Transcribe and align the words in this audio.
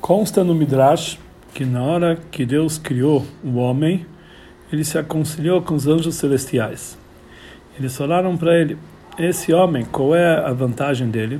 Consta 0.00 0.42
no 0.42 0.54
Midrash 0.54 1.18
que 1.52 1.64
na 1.66 1.82
hora 1.82 2.18
que 2.30 2.46
Deus 2.46 2.78
criou 2.78 3.24
o 3.44 3.56
homem, 3.56 4.06
ele 4.72 4.82
se 4.82 4.96
aconselhou 4.96 5.60
com 5.60 5.74
os 5.74 5.86
anjos 5.86 6.14
celestiais. 6.14 6.96
Eles 7.78 7.94
falaram 7.96 8.34
para 8.36 8.58
ele: 8.58 8.78
Esse 9.18 9.52
homem, 9.52 9.84
qual 9.84 10.14
é 10.14 10.38
a 10.38 10.52
vantagem 10.54 11.10
dele? 11.10 11.38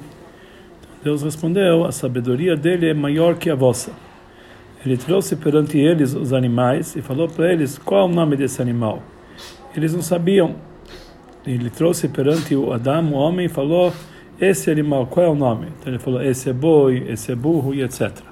Deus 1.03 1.23
respondeu: 1.23 1.87
A 1.87 1.91
sabedoria 1.91 2.54
dele 2.54 2.91
é 2.91 2.95
maior 2.95 3.36
que 3.36 3.48
a 3.48 3.54
vossa. 3.54 3.93
Ele 4.84 4.98
trouxe 4.98 5.36
perante 5.36 5.79
eles 5.79 6.14
os 6.14 6.32
animais 6.32 6.95
e 6.96 7.02
falou 7.02 7.29
para 7.29 7.50
eles 7.50 7.79
qual 7.79 8.02
é 8.02 8.12
o 8.12 8.14
nome 8.14 8.36
desse 8.36 8.61
animal. 8.61 9.02
Eles 9.74 9.95
não 9.95 10.02
sabiam. 10.02 10.54
Ele 11.46 11.70
trouxe 11.70 12.08
perante 12.08 12.54
o 12.54 12.74
Adão, 12.74 13.12
o 13.12 13.14
homem, 13.14 13.46
e 13.46 13.48
falou: 13.48 13.90
Esse 14.38 14.70
animal, 14.70 15.06
qual 15.06 15.24
é 15.24 15.29
o 15.30 15.34
nome? 15.34 15.68
Então 15.79 15.90
ele 15.90 15.98
falou: 15.98 16.22
Esse 16.22 16.50
é 16.50 16.52
boi, 16.52 17.06
esse 17.08 17.32
é 17.32 17.34
burro 17.34 17.74
e 17.74 17.82
etc. 17.82 18.30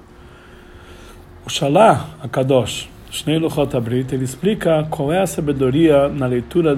O 1.49 1.51
Shalá, 1.51 2.11
a 2.23 2.29
Kadosh, 2.29 2.91
Shnei 3.11 3.39
Luchot 3.39 3.75
Abrit, 3.75 4.15
ele 4.15 4.25
explica 4.25 4.87
qual 4.91 5.11
é 5.11 5.23
a 5.23 5.27
sabedoria 5.27 6.07
na 6.07 6.27
leitura, 6.27 6.77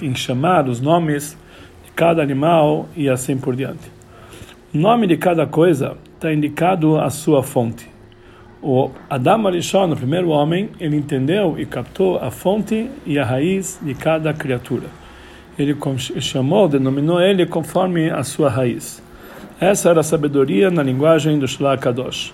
em 0.00 0.14
chamar 0.14 0.68
os 0.68 0.80
nomes 0.80 1.36
de 1.84 1.90
cada 1.90 2.22
animal 2.22 2.88
e 2.96 3.08
assim 3.08 3.36
por 3.36 3.56
diante. 3.56 3.90
O 4.72 4.78
nome 4.78 5.08
de 5.08 5.16
cada 5.16 5.48
coisa 5.48 5.96
está 6.14 6.32
indicado 6.32 6.96
a 6.96 7.10
sua 7.10 7.42
fonte. 7.42 7.90
O 8.62 8.88
Adam 9.10 9.48
Arishon, 9.48 9.90
o 9.90 9.96
primeiro 9.96 10.28
homem, 10.28 10.68
ele 10.78 10.94
entendeu 10.94 11.58
e 11.58 11.66
captou 11.66 12.18
a 12.18 12.30
fonte 12.30 12.88
e 13.04 13.18
a 13.18 13.24
raiz 13.24 13.80
de 13.82 13.94
cada 13.94 14.32
criatura. 14.32 14.86
Ele 15.58 15.76
chamou, 16.20 16.68
denominou 16.68 17.20
ele 17.20 17.46
conforme 17.46 18.10
a 18.10 18.22
sua 18.22 18.48
raiz. 18.48 19.02
Essa 19.60 19.90
era 19.90 19.98
a 19.98 20.04
sabedoria 20.04 20.70
na 20.70 20.84
linguagem 20.84 21.36
do 21.36 21.48
Shlach 21.48 21.82
Kadosh 21.82 22.32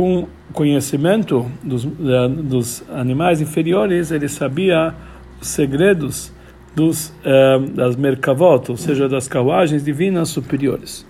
com 0.00 0.26
conhecimento 0.54 1.44
dos, 1.62 1.84
dos 1.84 2.82
animais 2.88 3.42
inferiores, 3.42 4.10
ele 4.10 4.30
sabia 4.30 4.94
os 5.38 5.48
segredos 5.48 6.32
dos, 6.74 7.12
eh, 7.22 7.58
das 7.74 7.96
merkavot, 7.96 8.70
ou 8.70 8.78
seja, 8.78 9.06
das 9.10 9.28
carruagens 9.28 9.84
divinas 9.84 10.30
superiores. 10.30 11.06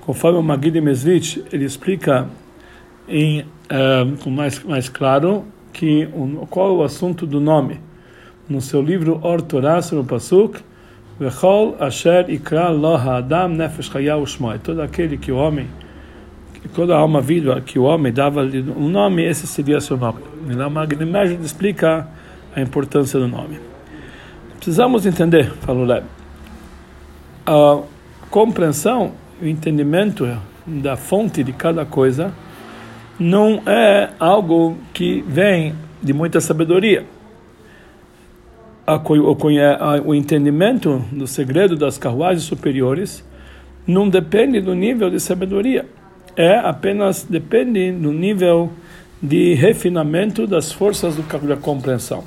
Conforme 0.00 0.38
o 0.38 0.42
Magid 0.42 0.80
Mesrich, 0.80 1.44
ele 1.52 1.66
explica 1.66 2.28
em, 3.06 3.44
eh, 3.68 4.06
mais, 4.26 4.64
mais 4.64 4.88
claro 4.88 5.44
que 5.70 6.08
qual 6.48 6.68
é 6.70 6.72
o 6.78 6.82
assunto 6.82 7.26
do 7.26 7.40
nome. 7.40 7.78
No 8.48 8.62
seu 8.62 8.80
livro 8.80 9.20
Or 9.22 9.42
Torah, 9.42 9.80
no 9.92 10.02
Pasuk, 10.02 10.60
Vechol 11.18 11.76
Asher 11.78 12.30
Ikra 12.30 12.70
Loha 12.70 13.18
Adam 13.18 13.48
Nefesh 13.48 13.90
Chayahu 13.90 14.26
Shmoy. 14.26 14.58
Todo 14.60 14.80
aquele 14.80 15.18
que 15.18 15.30
o 15.30 15.36
homem 15.36 15.68
toda 16.68 16.96
alma 16.96 17.20
viva 17.20 17.60
que 17.60 17.78
o 17.78 17.84
homem 17.84 18.12
dava 18.12 18.42
um 18.42 18.88
nome, 18.88 19.24
esse 19.24 19.46
seria 19.46 19.80
seu 19.80 19.96
nome. 19.96 20.20
Lá 20.54 20.68
Magnemagem 20.68 21.38
explica 21.42 22.06
a 22.54 22.60
importância 22.60 23.18
do 23.18 23.26
nome. 23.26 23.58
Precisamos 24.56 25.06
entender, 25.06 25.50
falou 25.60 25.84
Leb, 25.84 26.04
a 27.46 27.80
compreensão, 28.28 29.12
o 29.40 29.46
entendimento 29.46 30.28
da 30.66 30.96
fonte 30.96 31.42
de 31.42 31.52
cada 31.52 31.86
coisa 31.86 32.32
não 33.18 33.62
é 33.66 34.10
algo 34.18 34.76
que 34.92 35.22
vem 35.26 35.74
de 36.02 36.12
muita 36.12 36.40
sabedoria. 36.40 37.06
O 40.04 40.14
entendimento 40.14 41.04
do 41.10 41.26
segredo 41.26 41.76
das 41.76 41.96
carruagens 41.96 42.42
superiores 42.42 43.24
não 43.86 44.08
depende 44.08 44.60
do 44.60 44.74
nível 44.74 45.08
de 45.08 45.20
sabedoria 45.20 45.86
é 46.36 46.58
apenas 46.58 47.24
depende 47.28 47.92
do 47.92 48.12
nível 48.12 48.70
de 49.22 49.54
refinamento 49.54 50.46
das 50.46 50.72
forças 50.72 51.14
do, 51.16 51.22
da 51.46 51.56
compreensão. 51.56 52.24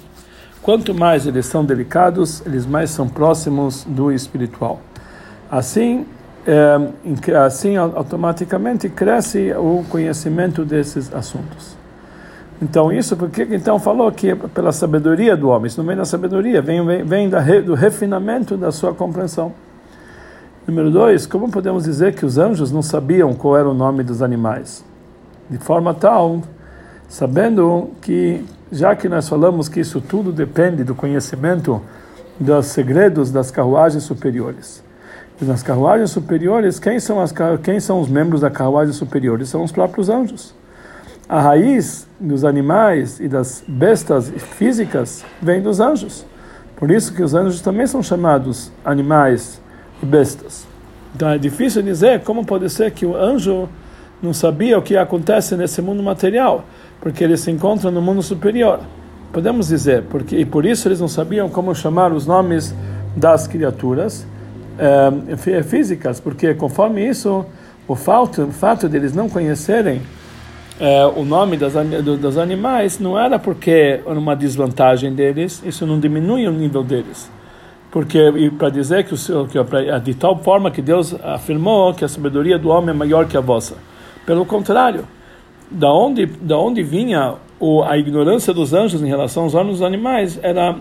Quanto 0.62 0.94
mais 0.94 1.28
eles 1.28 1.45
são 1.45 1.66
delicados, 1.66 2.42
eles 2.45 2.66
mais 2.66 2.89
são 2.89 3.10
próximos 3.10 3.83
do 3.83 4.11
espiritual. 4.11 4.82
Assim, 5.52 6.05
é, 6.48 7.36
assim 7.38 7.76
automaticamente 7.76 8.88
cresce 8.89 9.52
o 9.54 9.83
conhecimento 9.89 10.64
desses 10.64 11.14
assuntos. 11.14 11.76
Então 12.61 12.94
isso 12.94 13.17
porque 13.17 13.45
então 13.52 13.77
falou 13.77 14.10
que 14.11 14.30
é 14.30 14.36
pela 14.36 14.72
sabedoria 14.72 15.36
do 15.36 15.50
homem, 15.50 15.67
isso 15.67 15.80
não 15.82 15.86
vem 15.86 15.98
da 15.98 16.06
sabedoria, 16.06 16.61
vem, 16.61 16.86
vem, 16.86 17.04
vem 17.04 17.30
da, 17.30 17.42
do 17.60 17.73
refinamento 17.73 18.56
da 18.56 18.72
sua 18.72 18.94
compreensão. 18.94 19.54
Número 20.66 20.90
dois, 20.90 21.26
como 21.26 21.52
podemos 21.52 21.84
dizer 21.84 22.16
que 22.16 22.26
os 22.26 22.38
anjos 22.38 22.72
não 22.72 22.82
sabiam 22.82 23.34
qual 23.34 23.58
era 23.58 23.70
o 23.70 23.74
nome 23.74 24.02
dos 24.02 24.22
animais? 24.22 24.82
De 25.50 25.58
forma 25.58 25.94
tal, 25.94 26.42
sabendo 27.10 27.90
que, 28.02 28.46
já 28.72 28.96
que 28.96 29.10
nós 29.10 29.28
falamos 29.28 29.68
que 29.68 29.82
isso 29.82 30.00
tudo 30.00 30.32
depende 30.32 30.86
do 30.86 30.96
conhecimento 30.96 31.82
dos 32.40 32.68
segredos 32.68 33.30
das 33.30 33.52
carruagens 33.52 34.04
superiores. 34.04 34.82
E 35.42 35.44
nas 35.44 35.62
carruagens 35.62 36.12
superiores, 36.12 36.80
quem 36.80 36.98
são, 36.98 37.20
as, 37.20 37.34
quem 37.62 37.82
são 37.82 38.00
os 38.00 38.08
membros 38.08 38.40
da 38.40 38.50
carruagem 38.50 38.94
superiores? 38.94 39.50
São 39.50 39.66
os 39.66 39.72
próprios 39.72 40.08
anjos. 40.08 40.56
A 41.28 41.42
raiz 41.42 42.08
dos 42.18 42.45
animais 42.45 43.20
e 43.20 43.28
das 43.28 43.62
bestas 43.68 44.30
físicas 44.30 45.26
vem 45.42 45.62
dos 45.62 45.82
anjos. 45.82 46.26
Por 46.78 46.90
isso 46.90 47.14
que 47.14 47.22
os 47.22 47.34
anjos 47.34 47.60
também 47.60 47.86
são 47.86 48.02
chamados 48.02 48.72
animais 48.86 49.62
e 50.03 50.05
bestas. 50.05 50.67
Então 51.15 51.30
é 51.30 51.37
difícil 51.37 51.81
dizer 51.81 52.21
como 52.21 52.45
pode 52.45 52.69
ser 52.69 52.91
que 52.91 53.05
o 53.05 53.15
anjo 53.15 53.69
não 54.21 54.33
sabia 54.33 54.77
o 54.77 54.81
que 54.81 54.95
acontece 54.95 55.55
nesse 55.55 55.81
mundo 55.81 56.03
material, 56.03 56.65
porque 57.02 57.23
eles 57.23 57.39
se 57.39 57.52
encontram 57.52 57.91
no 57.91 58.02
mundo 58.02 58.21
superior. 58.21 58.80
Podemos 59.31 59.67
dizer, 59.67 60.03
porque 60.03 60.36
e 60.36 60.45
por 60.45 60.65
isso 60.65 60.87
eles 60.87 60.99
não 60.99 61.08
sabiam 61.08 61.49
como 61.49 61.73
chamar 61.73 62.11
os 62.11 62.27
nomes 62.27 62.73
das 63.15 63.47
criaturas 63.47 64.25
é, 64.77 65.64
físicas, 65.64 66.20
porque 66.20 66.53
conforme 66.53 67.08
isso, 67.08 67.45
o 67.87 67.95
fato, 67.95 68.43
o 68.43 68.52
fato 68.52 68.87
de 68.87 68.97
eles 68.97 69.14
não 69.14 69.30
conhecerem 69.30 70.02
é, 70.80 71.05
o 71.05 71.23
nome 71.23 71.58
das, 71.58 71.73
dos 72.20 72.37
animais 72.37 72.99
não 72.99 73.20
era 73.20 73.37
porque 73.37 74.02
era 74.05 74.17
uma 74.17 74.35
desvantagem 74.35 75.14
deles, 75.14 75.61
isso 75.65 75.85
não 75.85 75.99
diminui 75.99 76.47
o 76.47 76.52
nível 76.52 76.83
deles 76.83 77.30
porque 77.93 78.17
para 78.58 78.71
dizer 78.71 79.04
que, 79.04 79.14
o, 79.14 79.48
que 79.48 79.99
de 80.04 80.15
tal 80.15 80.36
forma 80.39 80.71
que 80.71 80.81
Deus 80.81 81.14
afirmou 81.23 81.93
que 81.93 82.04
a 82.04 82.08
sabedoria 82.08 82.58
do 82.58 82.70
homem 82.70 82.89
é 82.89 82.93
maior 82.93 83.27
que 83.27 83.37
a 83.37 83.39
vossa. 83.39 83.77
Pelo 84.26 84.48
contrário, 84.48 85.08
da 85.70 85.93
onde 85.93 86.26
da 86.26 86.58
onde 86.58 86.82
vinha 86.82 87.36
o, 87.59 87.83
a 87.83 87.95
ignorância 87.95 88.52
dos 88.52 88.73
anjos 88.73 89.03
em 89.03 89.05
relação 89.05 89.43
aos 89.43 89.53
homens 89.53 89.77
dos 89.77 89.83
animais 89.83 90.39
era 90.42 90.76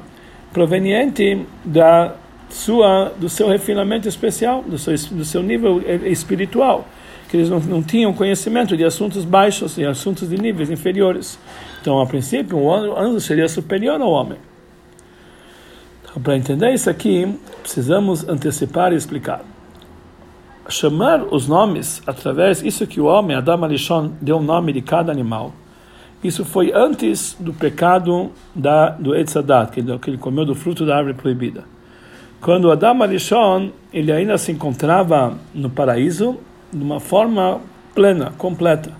proveniente 0.55 1.47
da 1.63 2.15
sua 2.49 3.13
do 3.21 3.29
seu 3.29 3.47
refinamento 3.47 4.09
especial, 4.09 4.63
do 4.63 4.79
seu 4.79 4.95
do 5.11 5.25
seu 5.27 5.43
nível 5.43 5.83
espiritual, 6.07 6.89
que 7.29 7.37
eles 7.37 7.51
não, 7.51 7.61
não 7.61 7.83
tinham 7.83 8.15
conhecimento 8.15 8.75
de 8.75 8.85
assuntos 8.87 9.23
baixos 9.23 9.77
e 9.77 9.85
assuntos 9.85 10.31
de 10.31 10.41
níveis 10.41 10.71
inferiores. 10.71 11.39
Então, 11.83 12.01
a 12.01 12.07
princípio, 12.07 12.57
o 12.57 12.73
anjo 12.73 13.21
seria 13.21 13.49
superior 13.49 14.01
ao 14.01 14.11
homem. 14.11 14.39
Para 16.21 16.37
entender 16.37 16.75
isso 16.75 16.91
aqui, 16.91 17.39
precisamos 17.63 18.29
antecipar 18.29 18.93
e 18.93 18.97
explicar. 18.97 19.41
Chamar 20.69 21.23
os 21.25 21.49
nomes 21.49 22.03
através, 22.07 22.63
isso 22.63 22.87
que 22.87 23.01
o 23.01 23.07
homem, 23.07 23.37
Adam 23.37 23.65
Alishon, 23.65 24.13
deu 24.21 24.37
o 24.37 24.43
nome 24.43 24.73
de 24.73 24.83
cada 24.83 25.11
animal, 25.11 25.55
isso 26.23 26.45
foi 26.45 26.71
antes 26.73 27.35
do 27.41 27.53
pecado 27.53 28.31
da, 28.55 28.91
do 28.91 29.15
Etzadat, 29.15 29.73
que, 29.73 29.83
que 29.99 30.11
ele 30.11 30.19
comeu 30.19 30.45
do 30.45 30.55
fruto 30.55 30.85
da 30.85 30.99
árvore 30.99 31.15
proibida. 31.15 31.65
Quando 32.41 32.71
Adam 32.71 33.03
Alishon, 33.03 33.71
ele 33.93 34.13
ainda 34.13 34.37
se 34.37 34.53
encontrava 34.53 35.39
no 35.55 35.71
paraíso 35.71 36.39
de 36.73 36.83
uma 36.83 37.01
forma 37.01 37.61
plena, 37.95 38.33
completa. 38.37 38.93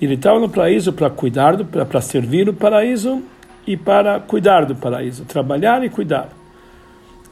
Ele 0.00 0.14
estava 0.14 0.38
no 0.38 0.48
paraíso 0.48 0.92
para 0.92 1.08
cuidar, 1.08 1.56
para 1.64 2.00
servir 2.00 2.48
o 2.48 2.52
paraíso 2.52 3.22
e 3.66 3.76
para 3.76 4.20
cuidar 4.20 4.64
do 4.64 4.74
paraíso, 4.74 5.24
trabalhar 5.24 5.82
e 5.84 5.88
cuidar. 5.88 6.28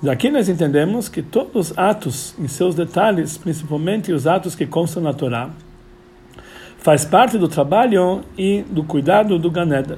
Daqui 0.03 0.31
nós 0.31 0.49
entendemos 0.49 1.09
que 1.09 1.23
todos 1.23 1.71
os 1.71 1.79
atos, 1.79 2.35
em 2.39 2.49
seus 2.49 2.75
detalhes, 2.75 3.39
principalmente 3.39 4.13
os 4.13 4.27
atos 4.27 4.55
que 4.55 4.67
constam 4.67 5.03
na 5.03 5.13
Torá, 5.13 5.51
faz 6.79 7.05
parte 7.05 7.39
do 7.39 7.47
trabalho 7.47 8.23
e 8.37 8.65
do 8.69 8.83
cuidado 8.83 9.39
do 9.39 9.49
Ganeda. 9.49 9.97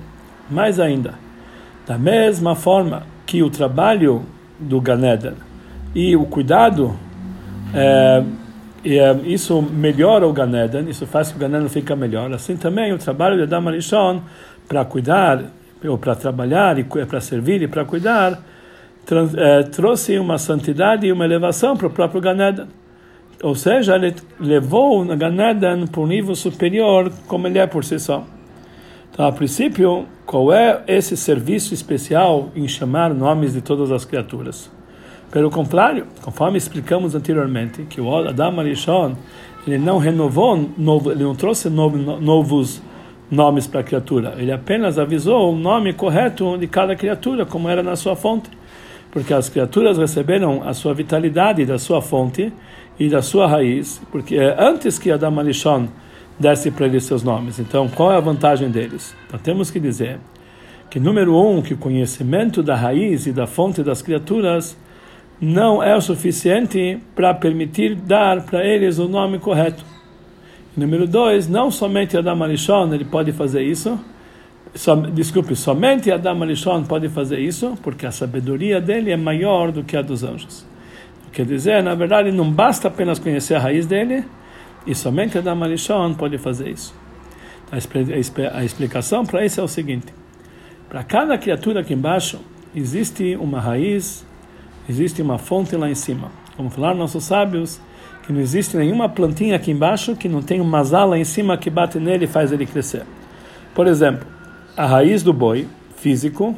Mais 0.51 0.79
ainda, 0.79 1.15
da 1.87 1.97
mesma 1.97 2.55
forma 2.55 3.07
que 3.25 3.43
o 3.43 3.49
trabalho 3.49 4.27
do 4.61 4.79
Ganeda 4.79 5.35
e 5.95 6.15
o 6.15 6.27
cuidado, 6.27 6.95
é, 7.73 8.23
é, 8.85 9.13
isso 9.25 9.63
melhora 9.63 10.27
o 10.27 10.33
Ganeda, 10.35 10.81
isso 10.83 11.07
faz 11.07 11.31
que 11.31 11.37
o 11.37 11.41
Ganeda 11.41 11.67
fique 11.71 11.95
melhor. 11.95 12.31
Assim 12.31 12.59
também 12.59 12.93
o 12.93 12.99
trabalho 12.99 13.37
de 13.37 13.45
Adam 13.45 13.69
Arishon 13.69 14.21
para 14.69 14.85
cuidar 14.85 15.45
ou 15.89 15.99
para 15.99 16.15
trabalhar 16.15 16.79
e 16.79 16.85
para 16.85 17.21
servir 17.21 17.63
e 17.63 17.69
para 17.69 17.85
cuidar, 17.85 18.43
trans, 19.05 19.35
é, 19.35 19.63
trouxe 19.65 20.19
uma 20.19 20.39
santidade 20.39 21.07
e 21.07 21.13
uma 21.13 21.25
elevação 21.25 21.77
para 21.77 21.87
o 21.87 21.91
próprio 21.91 22.21
Ganeda. 22.21 22.69
ou 23.43 23.55
seja, 23.55 23.97
ele 23.97 24.15
levou 24.41 25.03
o 25.03 25.17
Ganadan 25.17 25.87
para 25.87 26.01
um 26.01 26.07
nível 26.07 26.35
superior 26.35 27.13
como 27.27 27.47
ele 27.47 27.59
é 27.59 27.67
por 27.67 27.85
si 27.85 27.99
só. 27.99 28.25
Então, 29.11 29.27
a 29.27 29.33
princípio, 29.33 30.07
qual 30.27 30.53
é 30.53 30.83
esse 30.89 31.17
serviço 31.17 31.73
especial 31.73 32.51
em 32.57 32.67
chamar 32.67 33.15
nomes 33.15 33.53
de 33.53 33.61
todas 33.61 33.93
as 33.93 34.05
criaturas? 34.05 34.71
Pelo 35.31 35.51
contrário, 35.51 36.07
conforme 36.23 36.59
explicamos 36.59 37.15
anteriormente, 37.15 37.83
que 37.85 38.01
o 38.01 38.17
Adam 38.17 38.61
Arishon, 38.61 39.15
ele 39.67 39.79
não 39.79 39.99
renovou, 39.99 40.71
novo, 40.77 41.11
ele 41.11 41.25
não 41.25 41.35
trouxe 41.35 41.69
novo, 41.69 41.97
novos 41.97 42.83
nomes 43.31 43.67
para 43.67 43.81
a 43.81 43.85
criatura, 43.85 44.35
ele 44.39 44.53
apenas 44.53 44.99
avisou 44.99 45.53
o 45.53 45.57
nome 45.57 45.93
correto 45.93 46.57
de 46.59 46.67
cada 46.67 46.95
criatura, 46.95 47.45
como 47.47 47.69
era 47.69 47.83
na 47.83 47.97
sua 47.97 48.15
fonte. 48.15 48.51
Porque 49.11 49.33
as 49.33 49.49
criaturas 49.49 49.97
receberam 49.97 50.63
a 50.67 50.75
sua 50.75 50.93
vitalidade 50.93 51.65
da 51.65 51.79
sua 51.79 52.03
fonte 52.03 52.53
e 52.99 53.09
da 53.09 53.23
sua 53.23 53.47
raiz, 53.47 54.03
porque 54.11 54.37
é 54.37 54.57
antes 54.59 54.99
que 54.99 55.11
Adam 55.11 55.39
Arishon 55.39 55.89
desse 56.39 56.71
para 56.71 56.87
eles 56.87 57.05
seus 57.05 57.23
nomes. 57.23 57.59
Então, 57.59 57.89
qual 57.89 58.13
é 58.13 58.17
a 58.17 58.21
vantagem 58.21 58.71
deles? 58.71 59.15
Então, 59.27 59.39
temos 59.39 59.71
que 59.71 59.79
dizer 59.79 60.19
que, 60.91 60.99
número 60.99 61.37
um, 61.37 61.63
que 61.63 61.75
o 61.75 61.79
conhecimento 61.79 62.63
da 62.63 62.75
raiz 62.75 63.27
e 63.27 63.33
da 63.33 63.47
fonte 63.47 63.83
das 63.83 64.03
criaturas 64.03 64.77
não 65.41 65.83
é 65.83 65.97
o 65.97 66.01
suficiente 66.01 66.99
para 67.15 67.35
permitir 67.35 67.95
dar 67.95 68.43
para 68.43 68.65
eles 68.65 68.99
o 68.99 69.09
nome 69.09 69.39
correto. 69.39 69.85
Número 70.77 71.07
dois, 71.07 71.49
não 71.49 71.71
somente 71.71 72.17
Adam 72.17 72.43
Arishon 72.43 72.93
ele 72.93 73.05
pode 73.05 73.31
fazer 73.33 73.63
isso, 73.63 73.99
so, 74.75 74.97
desculpe, 74.97 75.55
somente 75.55 76.11
Adam 76.11 76.43
Arishon 76.43 76.83
pode 76.83 77.09
fazer 77.09 77.39
isso, 77.39 77.79
porque 77.83 78.05
a 78.07 78.11
sabedoria 78.11 78.81
dele 78.81 79.13
é 79.13 79.17
maior 79.17 79.71
do 79.71 79.85
que 79.85 79.97
a 79.97 80.03
dos 80.03 80.25
anjos. 80.25 80.67
Quer 81.33 81.47
dizer, 81.47 81.83
na 81.83 81.95
verdade, 81.95 82.33
não 82.33 82.51
basta 82.51 82.89
apenas 82.89 83.19
conhecer 83.19 83.55
a 83.55 83.61
raiz 83.61 83.87
dele, 83.87 84.25
e 84.87 84.95
somente 84.95 85.39
Adam 85.39 85.63
Arishon 85.63 86.15
pode 86.15 86.39
fazer 86.39 86.71
isso. 86.71 86.95
A 88.53 88.65
explicação 88.65 89.25
para 89.25 89.45
isso 89.45 89.61
é 89.61 89.65
o 89.65 89.69
seguinte: 89.69 90.07
para 90.89 91.03
cada 91.03 91.39
criatura 91.39 91.81
aqui 91.81 91.95
embaixo 91.95 92.41
existe 92.75 93.37
uma 93.37 93.61
raiz, 93.61 94.27
existe 94.89 95.23
uma 95.23 95.39
fonte 95.39 95.75
lá 95.77 95.89
em 95.89 95.95
cima. 95.95 96.31
Como 96.57 96.69
falaram 96.71 96.99
nossos 96.99 97.25
sábios, 97.25 97.81
que 98.25 98.33
não 98.33 98.41
existe 98.41 98.77
nenhuma 98.77 99.09
plantinha 99.09 99.57
aqui 99.57 99.71
embaixo 99.71 100.17
que 100.17 100.29
não 100.29 100.43
tem 100.43 100.61
uma 100.61 100.81
ala 100.97 101.19
em 101.19 101.25
cima 101.25 101.59
que 101.59 101.69
bate 101.69 101.99
nele 101.99 102.25
e 102.25 102.29
faz 102.29 102.53
ele 102.53 102.65
crescer. 102.65 103.05
Por 103.75 103.87
exemplo, 103.87 104.27
a 104.77 104.87
raiz 104.87 105.23
do 105.23 105.33
boi 105.33 105.69
físico 105.97 106.57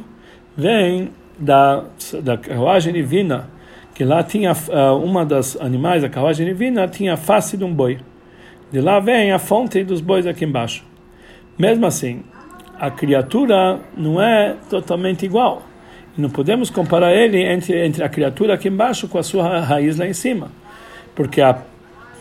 vem 0.55 1.11
da, 1.37 1.83
da 2.23 2.37
carruagem 2.37 2.93
divina, 2.93 3.49
que 3.93 4.05
lá 4.05 4.23
tinha 4.23 4.53
uh, 4.53 4.95
uma 5.03 5.25
das 5.25 5.59
animais, 5.59 6.03
a 6.03 6.09
carruagem 6.09 6.45
divina, 6.45 6.87
tinha 6.87 7.13
a 7.13 7.17
face 7.17 7.57
de 7.57 7.63
um 7.63 7.73
boi. 7.73 7.99
De 8.71 8.79
lá 8.79 8.99
vem 8.99 9.31
a 9.31 9.39
fonte 9.39 9.83
dos 9.83 9.99
bois 9.99 10.25
aqui 10.25 10.45
embaixo. 10.45 10.85
Mesmo 11.57 11.85
assim, 11.85 12.23
a 12.79 12.89
criatura 12.89 13.79
não 13.95 14.21
é 14.21 14.55
totalmente 14.69 15.25
igual. 15.25 15.63
Não 16.17 16.29
podemos 16.29 16.69
comparar 16.69 17.13
ele 17.13 17.41
entre, 17.43 17.85
entre 17.85 18.03
a 18.03 18.09
criatura 18.09 18.53
aqui 18.53 18.69
embaixo 18.69 19.07
com 19.07 19.17
a 19.17 19.23
sua 19.23 19.59
raiz 19.59 19.97
lá 19.97 20.07
em 20.07 20.13
cima. 20.13 20.49
Porque 21.17 21.41
a, 21.41 21.57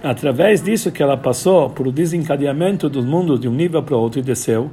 através 0.03 0.63
disso 0.63 0.91
que 0.91 1.03
ela 1.03 1.19
passou 1.19 1.69
por 1.69 1.87
o 1.87 1.93
desencadeamento 1.93 2.89
dos 2.89 3.05
mundos 3.05 3.39
de 3.39 3.47
um 3.47 3.53
nível 3.53 3.83
para 3.83 3.95
o 3.95 4.01
outro 4.01 4.21
e 4.21 4.23
desceu, 4.23 4.71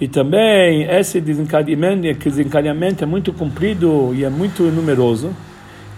e 0.00 0.08
também 0.08 0.82
esse 0.82 1.20
desencadeamento, 1.20 2.02
desencadeamento 2.28 3.04
é 3.04 3.06
muito 3.06 3.32
comprido 3.32 4.12
e 4.12 4.24
é 4.24 4.28
muito 4.28 4.64
numeroso. 4.64 5.30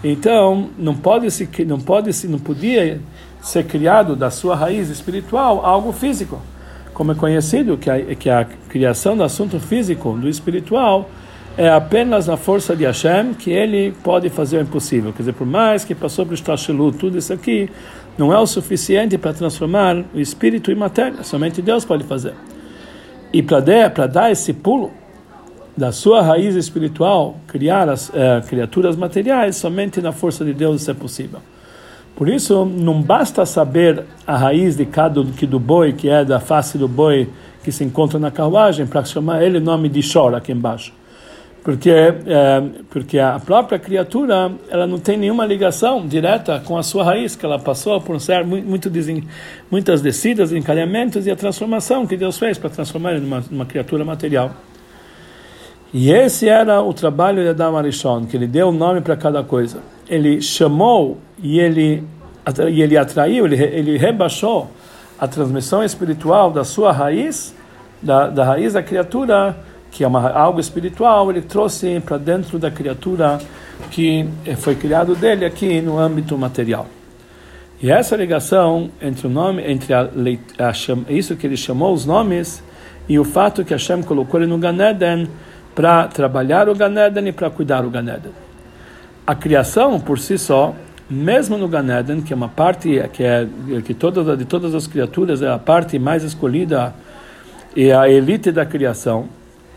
Então, 0.03 0.69
não 0.77 0.95
pode 0.95 1.31
se 1.31 1.49
não 1.65 1.79
pode 1.79 2.13
se 2.13 2.27
não 2.27 2.37
podia 2.37 3.01
ser 3.41 3.65
criado 3.65 4.15
da 4.15 4.29
sua 4.29 4.55
raiz 4.55 4.87
espiritual 4.89 5.65
algo 5.65 5.91
físico. 5.91 6.39
Como 6.93 7.11
é 7.11 7.15
conhecido 7.15 7.75
que 7.75 7.89
a, 7.89 8.15
que 8.15 8.29
a 8.29 8.45
criação 8.69 9.17
do 9.17 9.23
assunto 9.23 9.59
físico, 9.59 10.11
do 10.13 10.29
espiritual, 10.29 11.09
é 11.57 11.69
apenas 11.69 12.27
na 12.27 12.37
força 12.37 12.75
de 12.75 12.85
Hashem 12.85 13.33
que 13.33 13.49
ele 13.49 13.91
pode 14.03 14.29
fazer 14.29 14.59
o 14.59 14.61
impossível. 14.61 15.11
Quer 15.11 15.23
dizer, 15.23 15.33
por 15.33 15.47
mais 15.47 15.83
que 15.83 15.95
passou 15.95 16.23
por 16.23 16.37
Shtashelu, 16.37 16.91
tudo 16.91 17.17
isso 17.17 17.33
aqui, 17.33 17.67
não 18.15 18.31
é 18.31 18.37
o 18.37 18.45
suficiente 18.45 19.17
para 19.17 19.33
transformar 19.33 20.05
o 20.13 20.19
espírito 20.19 20.71
em 20.71 20.75
matéria. 20.75 21.23
Somente 21.23 21.61
Deus 21.61 21.83
pode 21.83 22.03
fazer. 22.03 22.33
E 23.33 23.41
para 23.41 24.07
dar 24.07 24.31
esse 24.31 24.53
pulo 24.53 24.91
da 25.75 25.91
sua 25.91 26.21
raiz 26.21 26.55
espiritual, 26.55 27.37
criar 27.47 27.89
as 27.89 28.11
é, 28.13 28.41
criaturas 28.41 28.95
materiais, 28.95 29.55
somente 29.57 29.99
na 29.99 30.11
força 30.11 30.45
de 30.45 30.53
Deus 30.53 30.81
isso 30.81 30.91
é 30.91 30.93
possível. 30.93 31.39
Por 32.15 32.29
isso, 32.29 32.65
não 32.65 33.01
basta 33.01 33.45
saber 33.45 34.03
a 34.25 34.35
raiz 34.35 34.75
de 34.75 34.85
cada 34.85 35.23
que 35.23 35.45
do 35.45 35.59
boi, 35.59 35.93
que 35.93 36.09
é 36.09 36.25
da 36.25 36.39
face 36.39 36.77
do 36.77 36.87
boi 36.87 37.29
que 37.63 37.71
se 37.71 37.83
encontra 37.83 38.17
na 38.17 38.31
carruagem, 38.31 38.87
para 38.87 39.03
chamar 39.05 39.43
ele 39.43 39.59
nome 39.59 39.87
de 39.87 40.01
Shor 40.01 40.33
aqui 40.33 40.51
embaixo. 40.51 40.93
Porque, 41.67 41.89
é, 41.89 42.63
porque 42.89 43.19
a 43.19 43.37
própria 43.41 43.77
criatura 43.77 44.53
ela 44.69 44.87
não 44.87 44.99
tem 44.99 45.17
nenhuma 45.17 45.45
ligação 45.45 46.07
direta 46.07 46.61
com 46.63 46.77
a 46.77 46.81
sua 46.81 47.03
raiz, 47.03 47.35
que 47.35 47.45
ela 47.45 47.59
passou 47.59 47.99
por 47.99 48.21
ser 48.21 48.45
muito, 48.45 48.89
muitas 49.69 50.01
descidas, 50.01 50.53
encadeamentos 50.53 51.27
e 51.27 51.29
a 51.29 51.35
transformação 51.35 52.07
que 52.07 52.15
Deus 52.15 52.37
fez 52.37 52.57
para 52.57 52.69
transformar 52.69 53.15
ele 53.15 53.19
numa, 53.19 53.43
numa 53.51 53.65
criatura 53.65 54.05
material. 54.05 54.51
E 55.93 56.09
esse 56.09 56.47
era 56.47 56.81
o 56.81 56.93
trabalho 56.93 57.43
de 57.43 57.49
Adam 57.49 57.75
Arishon, 57.75 58.25
que 58.27 58.37
ele 58.37 58.47
deu 58.47 58.69
um 58.69 58.71
nome 58.71 59.01
para 59.01 59.17
cada 59.17 59.43
coisa. 59.43 59.79
Ele 60.07 60.41
chamou 60.41 61.17
e 61.37 61.59
ele, 61.59 62.01
e 62.71 62.81
ele 62.81 62.97
atraiu, 62.97 63.45
ele, 63.45 63.61
ele 63.61 63.97
rebaixou 63.97 64.71
a 65.19 65.27
transmissão 65.27 65.83
espiritual 65.83 66.49
da 66.49 66.63
sua 66.63 66.93
raiz, 66.93 67.53
da, 68.01 68.29
da 68.29 68.45
raiz 68.45 68.71
da 68.71 68.81
criatura, 68.81 69.53
que 69.97 70.03
é 70.03 70.07
uma, 70.07 70.29
algo 70.29 70.59
espiritual, 70.59 71.31
ele 71.31 71.41
trouxe 71.41 71.99
para 71.99 72.19
dentro 72.19 72.59
da 72.59 72.69
criatura 72.69 73.39
que 73.89 74.29
foi 74.57 74.75
criado 74.75 75.15
dele 75.15 75.43
aqui 75.43 75.81
no 75.81 75.97
âmbito 75.97 76.37
material. 76.37 76.85
E 77.81 77.89
essa 77.89 78.15
ligação 78.15 78.91
entre 79.01 79.25
o 79.25 79.29
nome, 79.29 79.63
entre 79.63 79.95
a, 79.95 80.01
a, 80.59 80.71
isso 81.11 81.35
que 81.35 81.47
ele 81.47 81.57
chamou 81.57 81.95
os 81.95 82.05
nomes 82.05 82.63
e 83.09 83.17
o 83.17 83.23
fato 83.23 83.65
que 83.65 83.73
Hashem 83.73 84.03
colocou 84.03 84.39
ele 84.39 84.47
no 84.47 84.59
Ganeden, 84.59 85.27
para 85.73 86.07
trabalhar 86.07 86.69
o 86.69 86.75
Ganeden 86.75 87.29
e 87.29 87.31
para 87.31 87.49
cuidar 87.49 87.83
o 87.83 87.89
Ganeden. 87.89 88.33
A 89.25 89.33
criação 89.33 89.99
por 89.99 90.19
si 90.19 90.37
só, 90.37 90.75
mesmo 91.09 91.57
no 91.57 91.67
Ganeden, 91.67 92.21
que 92.21 92.31
é 92.31 92.35
uma 92.35 92.49
parte 92.49 93.01
que 93.13 93.23
é 93.23 93.47
que 93.83 93.95
todas 93.95 94.37
de 94.37 94.45
todas 94.45 94.75
as 94.75 94.85
criaturas 94.85 95.41
é 95.41 95.49
a 95.49 95.57
parte 95.57 95.97
mais 95.97 96.23
escolhida 96.23 96.93
e 97.75 97.91
a 97.91 98.07
elite 98.07 98.51
da 98.51 98.63
criação, 98.63 99.27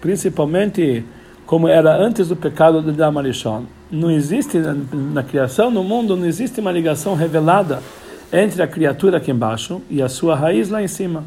principalmente 0.01 1.05
como 1.47 1.69
era 1.69 1.97
antes 1.97 2.29
do 2.29 2.37
pecado 2.37 2.81
de 2.81 2.93
Damarishon. 2.93 3.65
Não 3.91 4.11
existe 4.11 4.59
na, 4.59 4.77
na 4.93 5.23
criação, 5.23 5.71
no 5.71 5.83
mundo, 5.83 6.17
não 6.17 6.27
existe 6.27 6.61
uma 6.61 6.71
ligação 6.71 7.15
revelada 7.15 7.83
entre 8.33 8.63
a 8.63 8.67
criatura 8.67 9.17
aqui 9.17 9.31
embaixo 9.31 9.83
e 9.91 10.01
a 10.01 10.09
sua 10.09 10.37
raiz 10.37 10.69
lá 10.69 10.83
em 10.83 10.89
cima. 10.89 11.25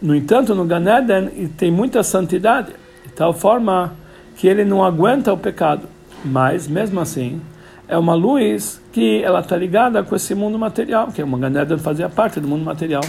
No 0.00 0.14
entanto, 0.14 0.54
no 0.54 0.64
Ganeden 0.64 1.48
tem 1.56 1.70
muita 1.70 2.02
santidade 2.02 2.72
de 3.04 3.12
tal 3.12 3.32
forma 3.32 3.92
que 4.36 4.46
ele 4.46 4.64
não 4.64 4.82
aguenta 4.82 5.32
o 5.32 5.36
pecado. 5.36 5.88
Mas, 6.24 6.68
mesmo 6.68 7.00
assim, 7.00 7.40
é 7.88 7.98
uma 7.98 8.14
luz 8.14 8.80
que 8.92 9.22
ela 9.22 9.40
está 9.40 9.56
ligada 9.56 10.02
com 10.02 10.14
esse 10.14 10.34
mundo 10.34 10.58
material, 10.58 11.08
que 11.08 11.20
é 11.20 11.24
uma 11.24 11.38
Ganeda 11.38 11.76
fazia 11.76 12.08
parte 12.08 12.40
do 12.40 12.48
mundo 12.48 12.64
material. 12.64 13.02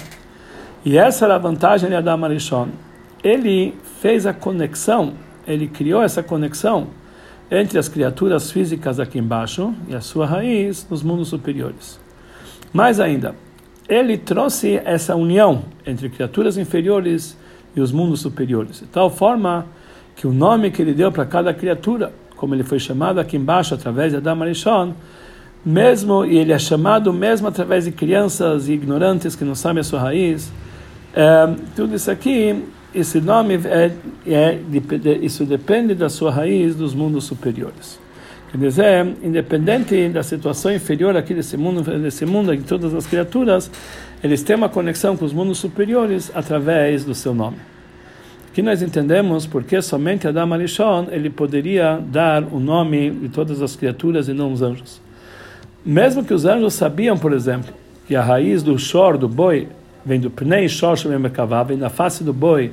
E 0.84 0.98
essa 0.98 1.25
era 1.25 1.36
a 1.36 1.38
vantagem 1.38 1.89
de 1.89 1.96
Adam 1.96 2.25
Arishon. 2.25 2.70
Ele 3.24 3.75
fez 4.00 4.25
a 4.25 4.34
conexão, 4.34 5.13
ele 5.48 5.68
criou 5.68 6.01
essa 6.01 6.24
conexão 6.24 6.88
entre 7.51 7.78
as 7.78 7.90
criaturas 7.90 8.50
físicas 8.50 9.00
aqui 9.00 9.20
embaixo 9.20 9.74
e 9.88 9.94
a 9.94 10.01
sua 10.01 10.25
raiz 10.25 10.88
nos 10.90 11.04
mundos 11.04 11.28
superiores. 11.28 12.00
Mais 12.74 13.00
ainda, 13.00 13.36
ele 13.90 14.18
trouxe 14.18 14.82
essa 14.86 15.16
união 15.16 15.63
entre 15.86 16.08
criaturas 16.10 16.58
inferiores 16.58 17.38
e 17.75 17.82
os 17.82 17.92
mundos 17.92 18.22
superiores, 18.22 18.80
de 18.80 18.86
tal 18.86 19.10
forma 19.10 19.66
que 20.16 20.25
o 20.25 20.32
nome 20.32 20.72
que 20.72 20.82
ele 20.82 20.94
deu 20.94 21.12
para 21.12 21.25
cada 21.25 21.54
criatura, 21.54 22.13
como 22.38 22.56
ele 22.56 22.63
foi 22.63 22.80
chamado 22.80 23.20
aqui 23.20 23.36
embaixo 23.36 23.74
através 23.74 24.12
de 24.12 24.18
Adam 24.18 24.42
Arishon, 24.42 24.94
mesmo 25.63 26.25
e 26.25 26.38
ele 26.38 26.54
é 26.54 26.60
chamado 26.60 27.12
mesmo 27.12 27.48
através 27.48 27.86
de 27.86 27.92
crianças 27.92 28.68
e 28.68 28.74
ignorantes 28.74 29.36
que 29.36 29.44
não 29.44 29.56
sabem 29.56 29.82
a 29.82 29.84
sua 29.84 30.00
raiz, 30.00 30.51
é, 31.13 31.54
tudo 31.75 31.96
isso 31.96 32.10
aqui, 32.10 32.63
esse 32.93 33.21
nome 33.21 33.60
é, 33.65 33.91
é, 34.27 34.60
isso 35.21 35.45
depende 35.45 35.95
da 35.95 36.10
sua 36.10 36.31
raiz 36.31 36.75
dos 36.75 36.93
mundos 36.93 37.24
superiores. 37.24 38.00
Quer 38.51 38.57
dizer, 38.57 39.07
independente 39.24 40.10
da 40.10 40.21
situação 40.24 40.74
inferior 40.74 41.15
aqui 41.15 41.33
desse 41.33 41.55
mundo, 41.55 41.83
desse 42.00 42.25
mundo 42.25 42.55
de 42.55 42.63
todas 42.63 42.93
as 42.93 43.07
criaturas, 43.07 43.71
eles 44.21 44.43
têm 44.43 44.57
uma 44.57 44.67
conexão 44.67 45.15
com 45.15 45.24
os 45.24 45.31
mundos 45.31 45.57
superiores 45.57 46.29
através 46.36 47.05
do 47.05 47.15
seu 47.15 47.33
nome. 47.33 47.57
Aqui 48.51 48.62
nós 48.62 48.81
entendemos 48.81 49.48
porque 49.48 49.81
somente 49.81 50.27
Adam 50.27 50.53
Arishon 50.53 51.07
ele 51.12 51.29
poderia 51.29 51.98
dar 52.05 52.43
o 52.43 52.60
nome 52.60 53.10
de 53.10 53.29
todas 53.29 53.62
as 53.62 53.77
criaturas 53.77 54.27
e 54.27 54.33
não 54.33 54.51
os 54.51 54.62
anjos. 54.62 55.00
Mesmo 55.86 56.21
que 56.25 56.33
os 56.33 56.43
anjos 56.43 56.74
sabiam, 56.74 57.17
por 57.17 57.31
exemplo, 57.31 57.74
que 58.05 58.13
a 58.13 58.21
raiz 58.21 58.62
do 58.62 58.77
shor, 58.77 59.17
do 59.17 59.29
boi, 59.29 59.69
vem 60.05 60.20
do 60.20 60.29
pnei 60.29 60.67
shor 60.67 60.98
shemekavá, 60.98 61.63
vem 61.63 61.77
da 61.77 61.89
face 61.89 62.24
do 62.24 62.34
boi, 62.34 62.72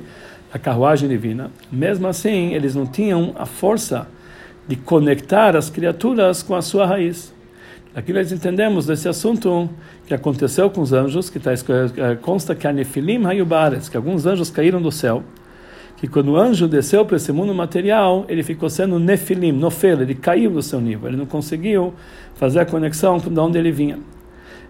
a 0.53 0.57
carruagem 0.57 1.07
divina. 1.07 1.51
Mesmo 1.71 2.07
assim, 2.07 2.53
eles 2.53 2.75
não 2.75 2.85
tinham 2.85 3.33
a 3.37 3.45
força 3.45 4.07
de 4.67 4.75
conectar 4.75 5.55
as 5.55 5.69
criaturas 5.69 6.43
com 6.43 6.55
a 6.55 6.61
sua 6.61 6.85
raiz. 6.85 7.33
Aqui 7.95 8.13
nós 8.13 8.31
entendemos 8.31 8.85
desse 8.85 9.09
assunto 9.09 9.67
que 10.05 10.13
aconteceu 10.13 10.69
com 10.69 10.81
os 10.81 10.93
anjos, 10.93 11.29
que 11.29 11.39
tá, 11.39 11.51
eh, 11.51 12.15
consta 12.21 12.53
que 12.53 12.67
a 12.67 12.71
Nefilim 12.71 13.25
Hayubares, 13.25 13.89
que 13.89 13.97
alguns 13.97 14.25
anjos 14.27 14.51
caíram 14.51 14.79
do 14.79 14.91
céu, 14.91 15.23
que 15.97 16.07
quando 16.07 16.29
o 16.29 16.37
anjo 16.37 16.67
desceu 16.67 17.03
para 17.03 17.17
esse 17.17 17.31
mundo 17.31 17.53
material, 17.53 18.25
ele 18.29 18.43
ficou 18.43 18.69
sendo 18.69 18.99
Nefilim, 18.99 19.51
Nofel, 19.51 20.01
ele 20.01 20.15
caiu 20.15 20.51
do 20.51 20.61
seu 20.61 20.79
nível, 20.79 21.09
ele 21.09 21.17
não 21.17 21.25
conseguiu 21.25 21.93
fazer 22.35 22.59
a 22.59 22.65
conexão 22.65 23.17
de 23.17 23.39
onde 23.39 23.57
ele 23.57 23.71
vinha. 23.71 23.99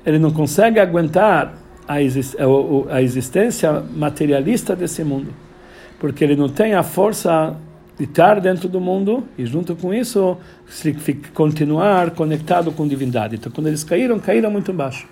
Ele 0.06 0.18
não 0.18 0.32
consegue 0.32 0.80
aguentar 0.80 1.54
a, 1.90 2.96
a 2.96 3.02
existência 3.02 3.84
materialista 3.94 4.76
desse 4.76 5.04
mundo 5.04 5.34
porque 6.00 6.24
ele 6.24 6.36
não 6.36 6.50
tem 6.50 6.74
a 6.74 6.82
força 6.82 7.56
de 7.98 8.06
estar 8.06 8.40
dentro 8.40 8.70
do 8.70 8.80
mundo 8.80 9.26
e 9.38 9.46
junto 9.46 9.76
com 9.76 9.94
isso 9.94 10.38
continuar 11.34 12.12
conectado 12.12 12.72
com 12.72 12.88
divindade. 12.88 13.36
Então, 13.36 13.52
quando 13.52 13.68
eles 13.68 13.84
caíram, 13.84 14.18
caíram 14.18 14.50
muito 14.50 14.72
baixo. 14.72 15.06